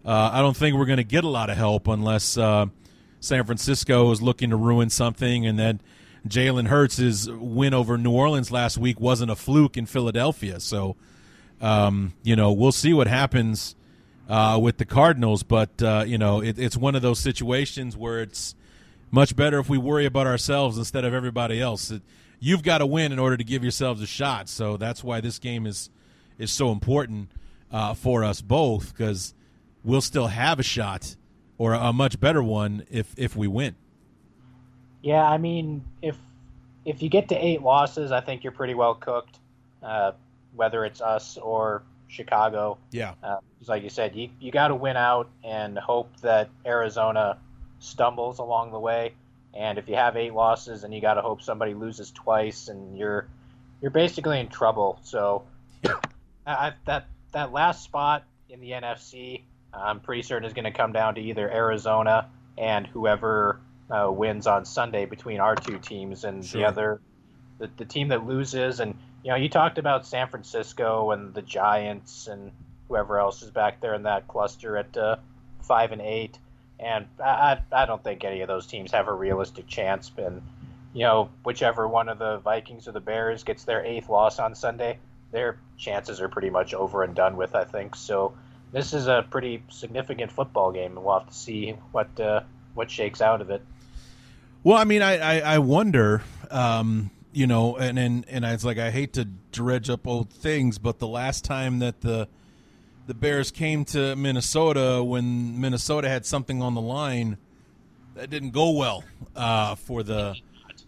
[0.05, 2.65] Uh, I don't think we're going to get a lot of help unless uh,
[3.21, 5.79] San Francisco is looking to ruin something, and then
[6.27, 10.59] Jalen Hurts' win over New Orleans last week wasn't a fluke in Philadelphia.
[10.59, 10.95] So,
[11.59, 13.75] um, you know, we'll see what happens
[14.29, 15.43] uh, with the Cardinals.
[15.43, 18.55] But uh, you know, it, it's one of those situations where it's
[19.11, 21.91] much better if we worry about ourselves instead of everybody else.
[21.91, 22.01] It,
[22.39, 24.49] you've got to win in order to give yourselves a shot.
[24.49, 25.89] So that's why this game is
[26.37, 27.29] is so important
[27.71, 29.33] uh, for us both because
[29.83, 31.15] we'll still have a shot
[31.57, 33.75] or a much better one if if we win.
[35.03, 36.17] Yeah, I mean, if
[36.85, 39.37] if you get to eight losses, I think you're pretty well cooked.
[39.83, 40.13] Uh,
[40.55, 42.77] whether it's us or Chicago.
[42.91, 43.13] Yeah.
[43.23, 43.37] Uh,
[43.67, 47.37] like you said, you, you got to win out and hope that Arizona
[47.79, 49.13] stumbles along the way.
[49.53, 52.97] And if you have eight losses, and you got to hope somebody loses twice, and
[52.97, 53.27] you're
[53.81, 54.99] you're basically in trouble.
[55.03, 55.43] So
[56.47, 59.41] I, that that last spot in the NFC,
[59.71, 63.59] I'm pretty certain is going to come down to either Arizona and whoever
[63.89, 66.61] uh, wins on Sunday between our two teams, and sure.
[66.61, 67.01] the other
[67.59, 68.79] the, the team that loses.
[68.79, 72.51] And you know, you talked about San Francisco and the Giants and
[72.87, 75.15] whoever else is back there in that cluster at uh,
[75.61, 76.37] five and eight
[76.83, 80.11] and I, I don't think any of those teams have a realistic chance.
[80.17, 80.41] And
[80.93, 84.53] you know, whichever one of the Vikings or the Bears gets their eighth loss on
[84.53, 84.99] Sunday,
[85.31, 87.55] their chances are pretty much over and done with.
[87.55, 88.33] I think so.
[88.71, 92.41] This is a pretty significant football game, and we'll have to see what uh,
[92.73, 93.61] what shakes out of it.
[94.63, 98.77] Well, I mean, I I, I wonder, um, you know, and and and it's like
[98.77, 102.29] I hate to dredge up old things, but the last time that the
[103.05, 107.37] the Bears came to Minnesota when Minnesota had something on the line
[108.15, 109.03] that didn't go well
[109.35, 110.35] uh, for the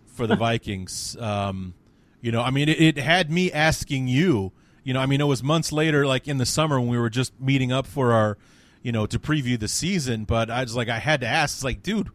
[0.06, 1.18] for the Vikings.
[1.20, 1.74] Um,
[2.22, 4.54] you know, I mean, it, it, had me asking you.
[4.84, 7.10] You know, I mean, it was months later, like in the summer when we were
[7.10, 8.38] just meeting up for our,
[8.82, 10.24] you know, to preview the season.
[10.24, 11.58] But I was like, I had to ask.
[11.58, 12.10] It's like, dude,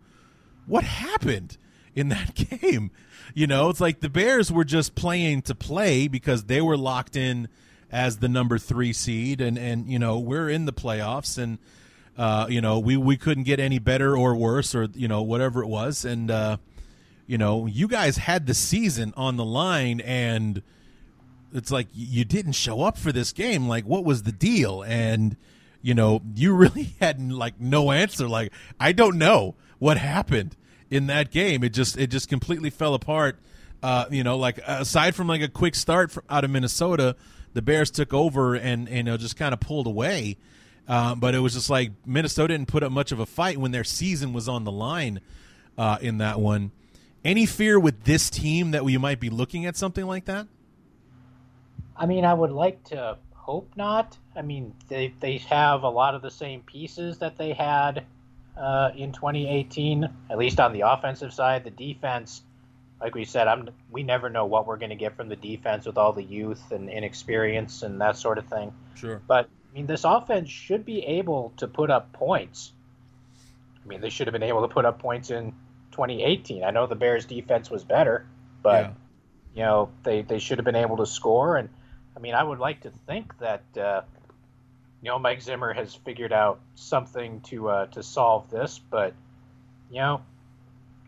[0.67, 1.57] what happened
[1.95, 2.91] in that game?
[3.35, 7.17] You know, it's like the Bears were just playing to play because they were locked
[7.17, 7.49] in
[7.93, 11.59] as the number three seed, and and you know we're in the playoffs, and
[12.17, 15.63] uh, you know we we couldn't get any better or worse, or you know whatever
[15.63, 16.57] it was, and uh,
[17.27, 20.63] you know you guys had the season on the line, and
[21.53, 23.69] it's like you didn't show up for this game.
[23.69, 24.83] Like, what was the deal?
[24.83, 25.37] And
[25.83, 28.29] you know you really had like no answer.
[28.29, 30.57] Like, I don't know what happened
[30.89, 31.65] in that game.
[31.65, 33.37] It just it just completely fell apart.
[33.83, 37.17] Uh, you know, like aside from like a quick start from, out of Minnesota,
[37.55, 40.37] the Bears took over and, and you know, just kind of pulled away.
[40.87, 43.71] Uh, but it was just like Minnesota didn't put up much of a fight when
[43.71, 45.21] their season was on the line
[45.79, 46.73] uh, in that one.
[47.25, 50.47] Any fear with this team that we might be looking at something like that?
[51.97, 54.17] I mean, I would like to hope not.
[54.37, 58.05] I mean, they they have a lot of the same pieces that they had
[58.61, 61.65] uh, in 2018, at least on the offensive side.
[61.65, 62.43] The defense
[63.01, 65.87] like we said, I'm we never know what we're going to get from the defense
[65.87, 68.73] with all the youth and inexperience and that sort of thing.
[68.95, 69.23] Sure.
[69.27, 72.73] But I mean, this offense should be able to put up points.
[73.83, 75.53] I mean, they should have been able to put up points in
[75.93, 76.63] 2018.
[76.63, 78.27] I know the Bears' defense was better,
[78.63, 78.93] but yeah.
[79.55, 81.57] you know they they should have been able to score.
[81.57, 81.71] And
[82.17, 84.03] I mean, I would like to think that uh,
[85.03, 89.15] you know Mike Zimmer has figured out something to uh, to solve this, but
[89.91, 90.23] you know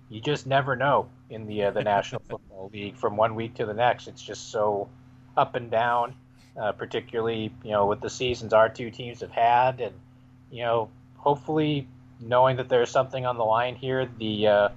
[0.09, 3.67] you just never know in the uh, the National Football League from one week to
[3.67, 4.09] the next.
[4.09, 4.89] It's just so
[5.37, 6.15] up and down,
[6.61, 9.95] uh, particularly you know with the seasons our two teams have had, and
[10.51, 11.87] you know hopefully
[12.21, 14.69] knowing that there's something on the line here, the uh,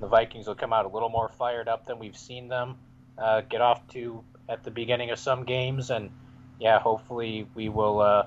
[0.00, 2.76] the Vikings will come out a little more fired up than we've seen them
[3.18, 6.10] uh, get off to at the beginning of some games, and
[6.58, 8.26] yeah, hopefully we will uh,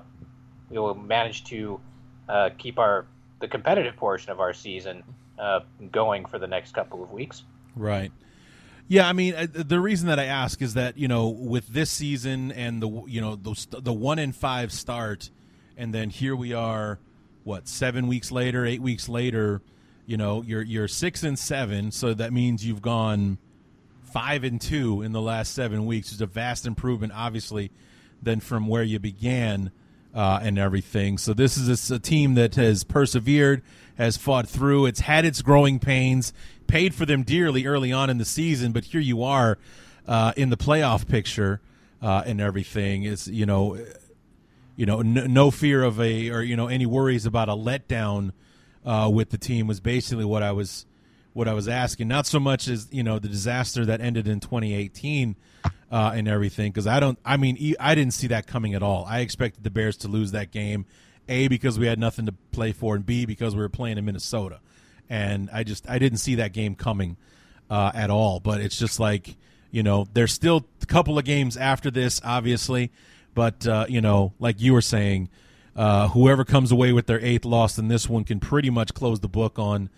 [0.70, 1.80] we will manage to
[2.28, 3.06] uh, keep our
[3.40, 5.02] the competitive portion of our season
[5.38, 5.60] uh,
[5.92, 7.44] going for the next couple of weeks.
[7.76, 8.10] Right.
[8.88, 11.90] Yeah, I mean, uh, the reason that I ask is that you know, with this
[11.90, 15.30] season and the you know the the one in five start,
[15.76, 16.98] and then here we are,
[17.44, 19.60] what seven weeks later, eight weeks later,
[20.06, 23.36] you know, you're you're six and seven, so that means you've gone
[24.04, 26.12] five and two in the last seven weeks.
[26.12, 27.70] It's a vast improvement, obviously,
[28.22, 29.70] than from where you began.
[30.14, 31.18] Uh, and everything.
[31.18, 33.62] So this is a, a team that has persevered,
[33.96, 34.86] has fought through.
[34.86, 36.32] It's had its growing pains,
[36.66, 39.58] paid for them dearly early on in the season, but here you are
[40.06, 41.60] uh, in the playoff picture
[42.02, 43.04] uh, and everything.
[43.04, 43.78] Is you know,
[44.76, 48.32] you know, no, no, fear of a or you know any worries about a letdown
[48.84, 50.86] uh, with the team was basically what I was
[51.38, 52.08] what I was asking.
[52.08, 55.36] Not so much as you know the disaster that ended in 2018
[55.90, 57.16] uh, and everything, because I don't.
[57.24, 59.06] I mean, I didn't see that coming at all.
[59.08, 60.84] I expected the Bears to lose that game,
[61.28, 64.04] a because we had nothing to play for, and b because we were playing in
[64.04, 64.58] Minnesota,
[65.08, 67.16] and I just I didn't see that game coming
[67.70, 68.40] uh, at all.
[68.40, 69.36] But it's just like
[69.70, 72.90] you know, there's still a couple of games after this, obviously,
[73.34, 75.30] but uh, you know, like you were saying.
[75.76, 79.20] Uh, whoever comes away with their eighth loss in this one can pretty much close
[79.20, 79.88] the book on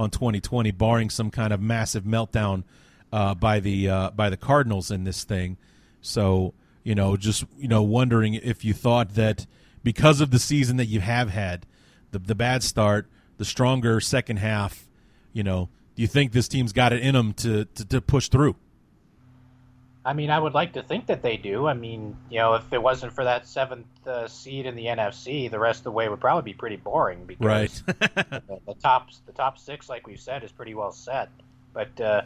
[0.00, 2.64] on 2020, barring some kind of massive meltdown
[3.12, 5.58] uh, by the uh, by the Cardinals in this thing.
[6.00, 9.46] So you know, just you know, wondering if you thought that
[9.82, 11.66] because of the season that you have had,
[12.10, 14.88] the the bad start, the stronger second half,
[15.32, 18.28] you know, do you think this team's got it in them to, to, to push
[18.28, 18.56] through?
[20.04, 21.66] I mean, I would like to think that they do.
[21.66, 25.50] I mean, you know, if it wasn't for that seventh uh, seed in the NFC,
[25.50, 27.82] the rest of the way would probably be pretty boring because right.
[27.86, 31.28] the, the, top the top six, like we've said, is pretty well set.
[31.74, 32.22] But uh,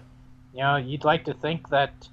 [0.53, 2.09] you know, you'd like to think that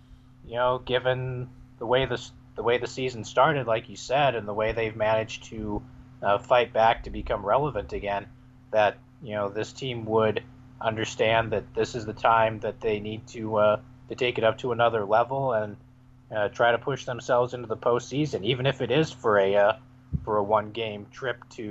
[0.47, 1.47] you know, given
[1.77, 2.19] the way the
[2.55, 5.83] the way the season started, like you said, and the way they've managed to
[6.23, 8.25] uh, fight back to become relevant again,
[8.71, 10.43] that you know this team would
[10.81, 13.79] understand that this is the time that they need to uh,
[14.11, 15.77] to take it up to another level and
[16.35, 19.73] uh, try to push themselves into the postseason, even if it is for a uh,
[20.25, 21.61] for a one game trip to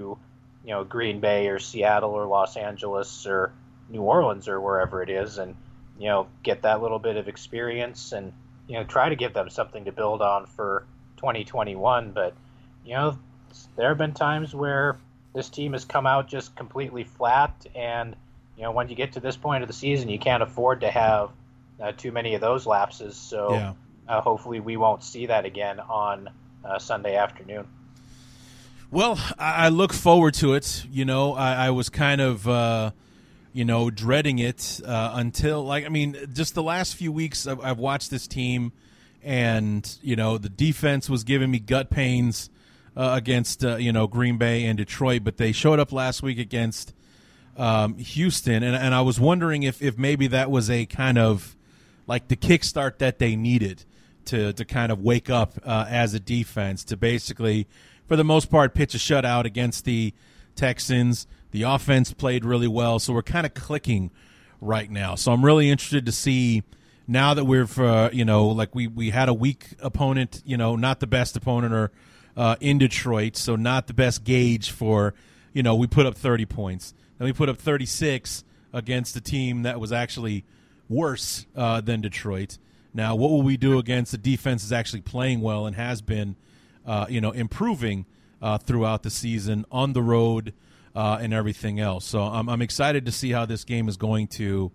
[0.65, 3.53] you know Green Bay or Seattle or Los Angeles or
[3.91, 5.55] New Orleans or wherever it is, and
[5.99, 8.33] you know get that little bit of experience and
[8.67, 10.87] you know try to give them something to build on for
[11.19, 12.13] 2021.
[12.13, 12.35] But
[12.87, 13.19] you know
[13.77, 14.97] there have been times where
[15.35, 18.17] this team has come out just completely flat and
[18.57, 20.91] you know when you get to this point of the season you can't afford to
[20.91, 21.31] have
[21.81, 23.17] uh, too many of those lapses.
[23.17, 23.73] So yeah.
[24.09, 26.31] uh, hopefully we won't see that again on
[26.65, 27.67] uh, Sunday afternoon.
[28.91, 30.85] Well, I look forward to it.
[30.91, 32.91] You know, I, I was kind of, uh,
[33.53, 37.61] you know, dreading it uh, until, like, I mean, just the last few weeks I've,
[37.61, 38.73] I've, watched this team,
[39.23, 42.51] and you know, the defense was giving me gut pains
[42.97, 46.93] uh, against, you know, Green Bay and Detroit, but they showed up last week against
[47.57, 51.57] um, Houston, and, and I was wondering if if maybe that was a kind of
[52.11, 53.85] like the kickstart that they needed
[54.25, 57.69] to to kind of wake up uh, as a defense to basically,
[58.09, 60.13] for the most part, pitch a shutout against the
[60.57, 61.29] Texans.
[61.53, 64.11] The offense played really well, so we're kind of clicking
[64.61, 65.15] right now.
[65.15, 66.65] So I'm really interested to see
[67.07, 70.75] now that we're for you know like we we had a weak opponent, you know,
[70.75, 71.93] not the best opponent or
[72.37, 75.15] uh, in Detroit, so not the best gauge for
[75.53, 78.43] you know we put up 30 points, then we put up 36
[78.73, 80.45] against a team that was actually
[80.91, 82.59] worse uh, than Detroit.
[82.93, 86.37] Now, what will we do against the defense is actually playing well and has been,
[86.85, 88.05] uh, you know, improving
[88.43, 90.53] uh, throughout the season on the road
[90.95, 92.05] uh, and everything else.
[92.05, 94.73] So I'm, I'm excited to see how this game is going to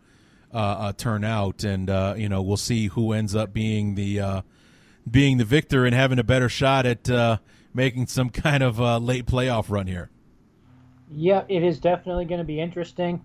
[0.54, 4.44] uh, uh, turn out, and you know, we'll see who ends up being the
[5.10, 7.40] being the victor and having a better shot at
[7.74, 10.10] making some kind of late playoff run here.
[11.12, 13.22] Yeah, it is definitely going to be interesting.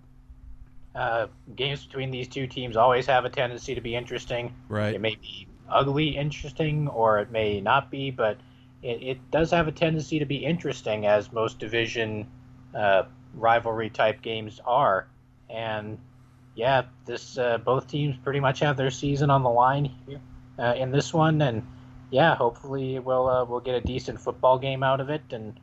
[0.94, 4.54] Uh, games between these two teams always have a tendency to be interesting.
[4.68, 4.94] Right.
[4.94, 8.38] It may be ugly interesting, or it may not be, but
[8.82, 12.26] it, it does have a tendency to be interesting, as most division
[12.74, 15.06] uh, rivalry type games are.
[15.48, 15.98] And
[16.54, 20.20] yeah, this uh, both teams pretty much have their season on the line here
[20.58, 21.66] uh, in this one, and
[22.10, 25.58] yeah, hopefully we'll uh, we'll get a decent football game out of it, and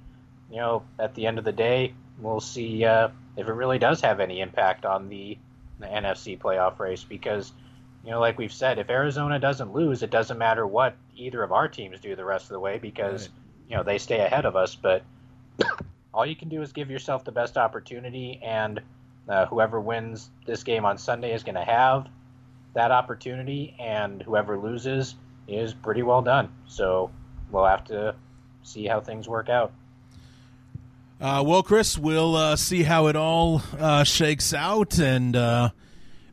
[0.49, 4.01] you know, at the end of the day, we'll see uh, if it really does
[4.01, 5.37] have any impact on the,
[5.79, 7.03] the NFC playoff race.
[7.03, 7.53] Because,
[8.03, 11.51] you know, like we've said, if Arizona doesn't lose, it doesn't matter what either of
[11.51, 13.31] our teams do the rest of the way because, right.
[13.69, 14.75] you know, they stay ahead of us.
[14.75, 15.03] But
[16.13, 18.81] all you can do is give yourself the best opportunity, and
[19.29, 22.07] uh, whoever wins this game on Sunday is going to have
[22.73, 25.15] that opportunity, and whoever loses
[25.47, 26.49] is pretty well done.
[26.67, 27.11] So
[27.51, 28.15] we'll have to
[28.63, 29.71] see how things work out.
[31.19, 35.71] Uh, well, Chris, we'll uh, see how it all uh, shakes out, and uh,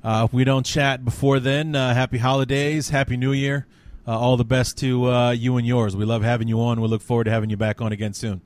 [0.03, 3.67] uh, if we don't chat before then, uh, happy holidays, happy New Year,
[4.07, 5.97] all the best to you and yours.
[5.97, 6.83] We love having you on.
[6.83, 8.43] We look forward to having you back on again soon.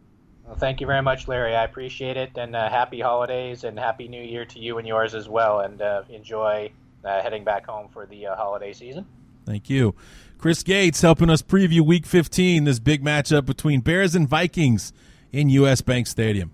[0.46, 1.56] Well, thank you very much, Larry.
[1.56, 5.28] I appreciate it, and happy holidays and happy New Year to you and yours as
[5.28, 5.58] well.
[5.58, 6.70] And enjoy
[7.02, 9.06] heading back home for the holiday season.
[9.44, 9.96] Thank you.
[10.38, 14.92] Chris Gates helping us preview Week 15, this big matchup between Bears and Vikings
[15.32, 16.52] in US Bank Stadium.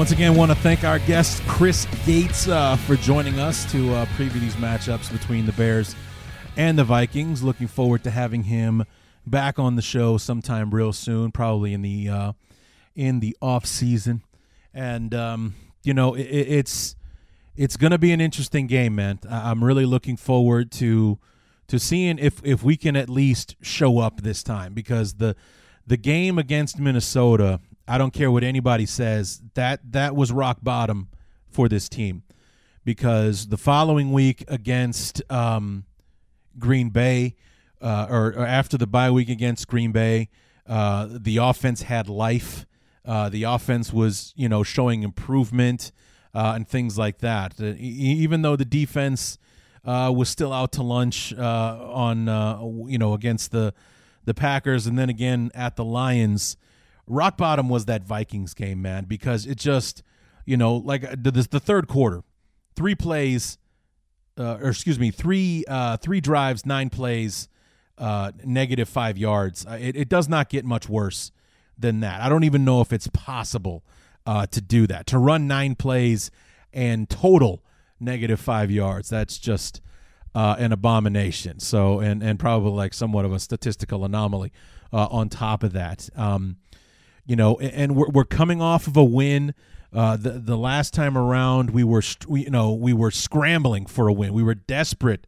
[0.00, 4.06] Once again, want to thank our guest Chris Gates uh, for joining us to uh,
[4.16, 5.94] preview these matchups between the Bears
[6.56, 7.42] and the Vikings.
[7.42, 8.86] Looking forward to having him
[9.30, 12.32] back on the show sometime real soon, probably in the uh,
[12.94, 14.22] in the off season.
[14.74, 16.96] And um, you know, it, it's
[17.56, 19.20] it's going to be an interesting game, man.
[19.28, 21.18] I'm really looking forward to
[21.68, 25.36] to seeing if if we can at least show up this time because the
[25.86, 27.60] the game against Minnesota
[27.90, 29.42] I don't care what anybody says.
[29.54, 31.08] That that was rock bottom
[31.48, 32.22] for this team
[32.84, 35.84] because the following week against um,
[36.56, 37.34] Green Bay,
[37.80, 40.28] uh, or, or, after the bye week against Green Bay,
[40.66, 42.66] uh, the offense had life.
[43.04, 45.90] Uh, the offense was, you know, showing improvement
[46.34, 47.54] uh, and things like that.
[47.60, 49.38] Uh, even though the defense
[49.84, 52.26] uh, was still out to lunch on,
[52.88, 53.72] you know, against the
[54.26, 56.58] the Packers, and then again at the Lions
[57.10, 60.02] rock bottom was that Vikings game, man, because it just,
[60.46, 62.22] you know, like uh, the, the third quarter,
[62.74, 63.58] three plays,
[64.38, 67.48] uh, or excuse me, three uh, three drives, nine plays,
[68.00, 69.66] uh, negative five yards.
[69.66, 71.30] Uh, it, it does not get much worse
[71.78, 72.20] than that.
[72.20, 73.84] I don't even know if it's possible
[74.26, 76.30] uh, to do that to run nine plays
[76.72, 77.62] and total
[78.00, 79.10] negative five yards.
[79.10, 79.80] That's just
[80.34, 81.60] uh, an abomination.
[81.60, 84.52] So and and probably like somewhat of a statistical anomaly
[84.92, 86.08] uh, on top of that.
[86.16, 86.56] Um,
[87.26, 89.54] you know, and we're, we're coming off of a win.
[89.92, 94.08] Uh, the the last time around, we were we, you know we were scrambling for
[94.08, 94.32] a win.
[94.32, 95.26] We were desperate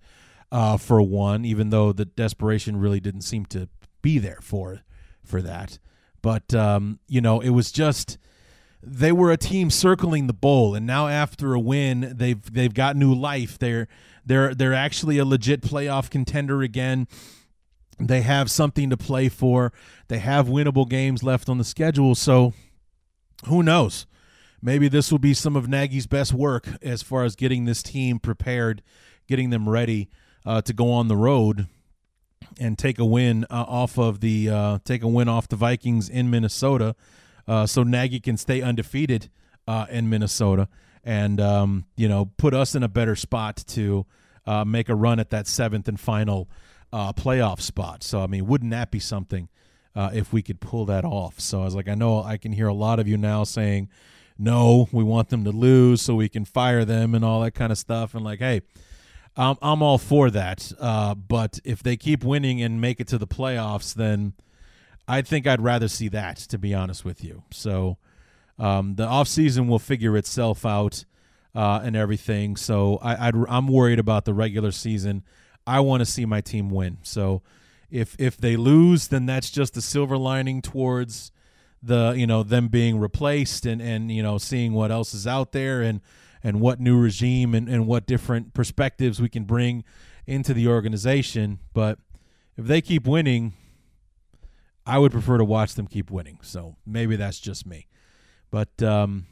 [0.53, 3.68] uh, for one, even though the desperation really didn't seem to
[4.03, 4.82] be there for
[5.24, 5.78] for that.
[6.20, 8.18] But um, you know, it was just
[8.82, 12.96] they were a team circling the bowl, and now after a win, they've they've got
[12.96, 13.59] new life.
[13.59, 13.88] They're
[14.26, 17.09] they're they're actually a legit playoff contender again.
[17.98, 19.72] They have something to play for.
[20.09, 22.14] They have winnable games left on the schedule.
[22.14, 22.53] So
[23.46, 24.07] who knows?
[24.61, 28.18] Maybe this will be some of Nagy's best work as far as getting this team
[28.18, 28.82] prepared,
[29.26, 30.09] getting them ready
[30.45, 31.66] uh, to go on the road
[32.59, 36.09] and take a win uh, off of the uh, take a win off the Vikings
[36.09, 36.95] in Minnesota,
[37.47, 39.30] uh, so Nagy can stay undefeated
[39.66, 40.68] uh, in Minnesota
[41.05, 44.07] and um, you know put us in a better spot to
[44.47, 46.49] uh, make a run at that seventh and final
[46.93, 48.03] playoff spot.
[48.03, 49.49] So I mean, wouldn't that be something
[49.97, 51.40] if we could pull that off?
[51.40, 53.88] So I was like, I know I can hear a lot of you now saying,
[54.36, 57.72] "No, we want them to lose so we can fire them and all that kind
[57.72, 58.61] of stuff." And like, hey,
[59.37, 60.72] I'm I'm all for that.
[60.78, 64.35] Uh, but if they keep winning and make it to the playoffs, then
[65.09, 66.37] I think I'd rather see that.
[66.37, 67.99] To be honest with you, so
[68.59, 71.05] um, the off season will figure itself out.
[71.55, 72.57] Uh, and everything.
[72.57, 75.22] So I, I'd, I'm worried about the regular season
[75.66, 76.99] I want to see my team win.
[77.03, 77.43] So
[77.91, 81.30] if if they lose, then that's just the silver lining towards
[81.83, 85.53] the you know them being replaced and and you know seeing what else is out
[85.53, 86.01] there and
[86.43, 89.84] and what new regime and, and what different perspectives we can bring
[90.26, 91.59] into the organization.
[91.72, 91.99] But
[92.57, 93.55] if they keep winning,
[94.84, 96.38] I would prefer to watch them keep winning.
[96.43, 97.88] So maybe that's just me.
[98.51, 99.26] But um,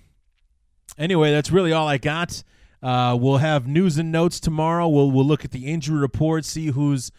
[0.99, 2.43] anyway, that's really all I got.
[2.83, 4.89] Uh, we'll have news and notes tomorrow.
[4.89, 7.13] We'll we'll look at the injury report, see who's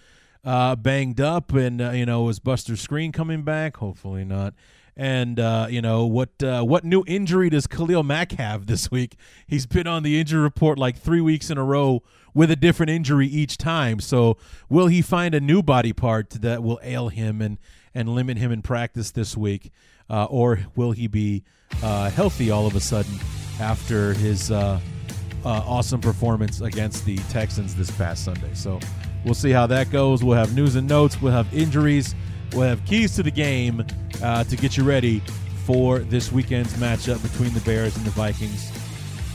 [0.44, 3.78] uh, banged up, and uh, you know is Buster Skrine coming back?
[3.78, 4.56] Hopefully not.
[5.02, 9.16] And uh, you know what uh, what new injury does Khalil Mack have this week?
[9.48, 12.04] He's been on the injury report like three weeks in a row
[12.36, 14.00] with a different injury each time.
[14.00, 14.38] So
[14.70, 17.58] will he find a new body part that will ail him and
[17.96, 19.72] and limit him in practice this week,
[20.08, 21.46] uh, or will he be
[21.82, 23.16] uh, healthy all of a sudden
[23.60, 24.80] after his uh,
[25.44, 28.54] uh, awesome performance against the Texans this past Sunday.
[28.54, 28.80] So
[29.26, 30.24] we'll see how that goes.
[30.24, 31.20] We'll have news and notes.
[31.20, 32.14] We'll have injuries.
[32.54, 33.86] We'll have keys to the game
[34.22, 35.22] uh, to get you ready
[35.66, 38.70] for this weekend's matchup between the Bears and the Vikings.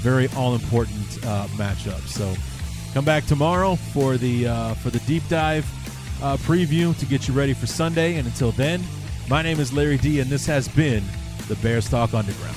[0.01, 2.01] Very all important uh, matchup.
[2.07, 2.35] So
[2.93, 5.67] come back tomorrow for the uh, for the deep dive
[6.23, 8.17] uh, preview to get you ready for Sunday.
[8.17, 8.83] And until then,
[9.29, 11.03] my name is Larry D, and this has been
[11.49, 12.57] the Bears Talk Underground.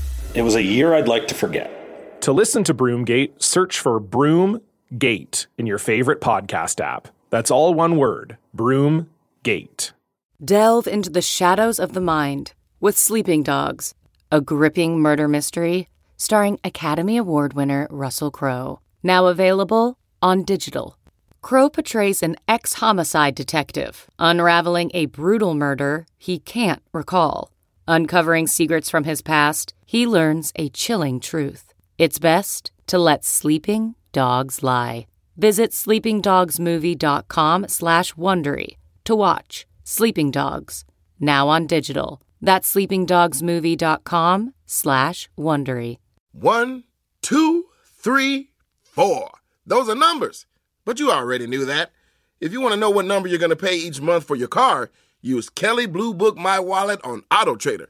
[0.33, 2.21] It was a year I'd like to forget.
[2.21, 7.09] To listen to Broomgate, search for Broomgate in your favorite podcast app.
[7.29, 9.91] That's all one word Broomgate.
[10.43, 13.93] Delve into the shadows of the mind with Sleeping Dogs,
[14.31, 18.79] a gripping murder mystery starring Academy Award winner Russell Crowe.
[19.03, 20.97] Now available on digital.
[21.41, 27.51] Crowe portrays an ex homicide detective unraveling a brutal murder he can't recall.
[27.87, 31.73] Uncovering secrets from his past, he learns a chilling truth.
[31.97, 35.05] It's best to let sleeping dogs lie.
[35.35, 40.85] Visit sleepingdogsmovie.com slash Wondery to watch Sleeping Dogs,
[41.19, 42.21] now on digital.
[42.41, 45.97] That's sleepingdogsmovie.com slash Wondery.
[46.31, 46.85] One,
[47.21, 48.51] two, three,
[48.83, 49.29] four.
[49.65, 50.45] Those are numbers.
[50.85, 51.91] But you already knew that.
[52.39, 54.47] If you want to know what number you're going to pay each month for your
[54.47, 54.89] car,
[55.19, 57.89] use Kelley Blue Book My Wallet on Auto Trader.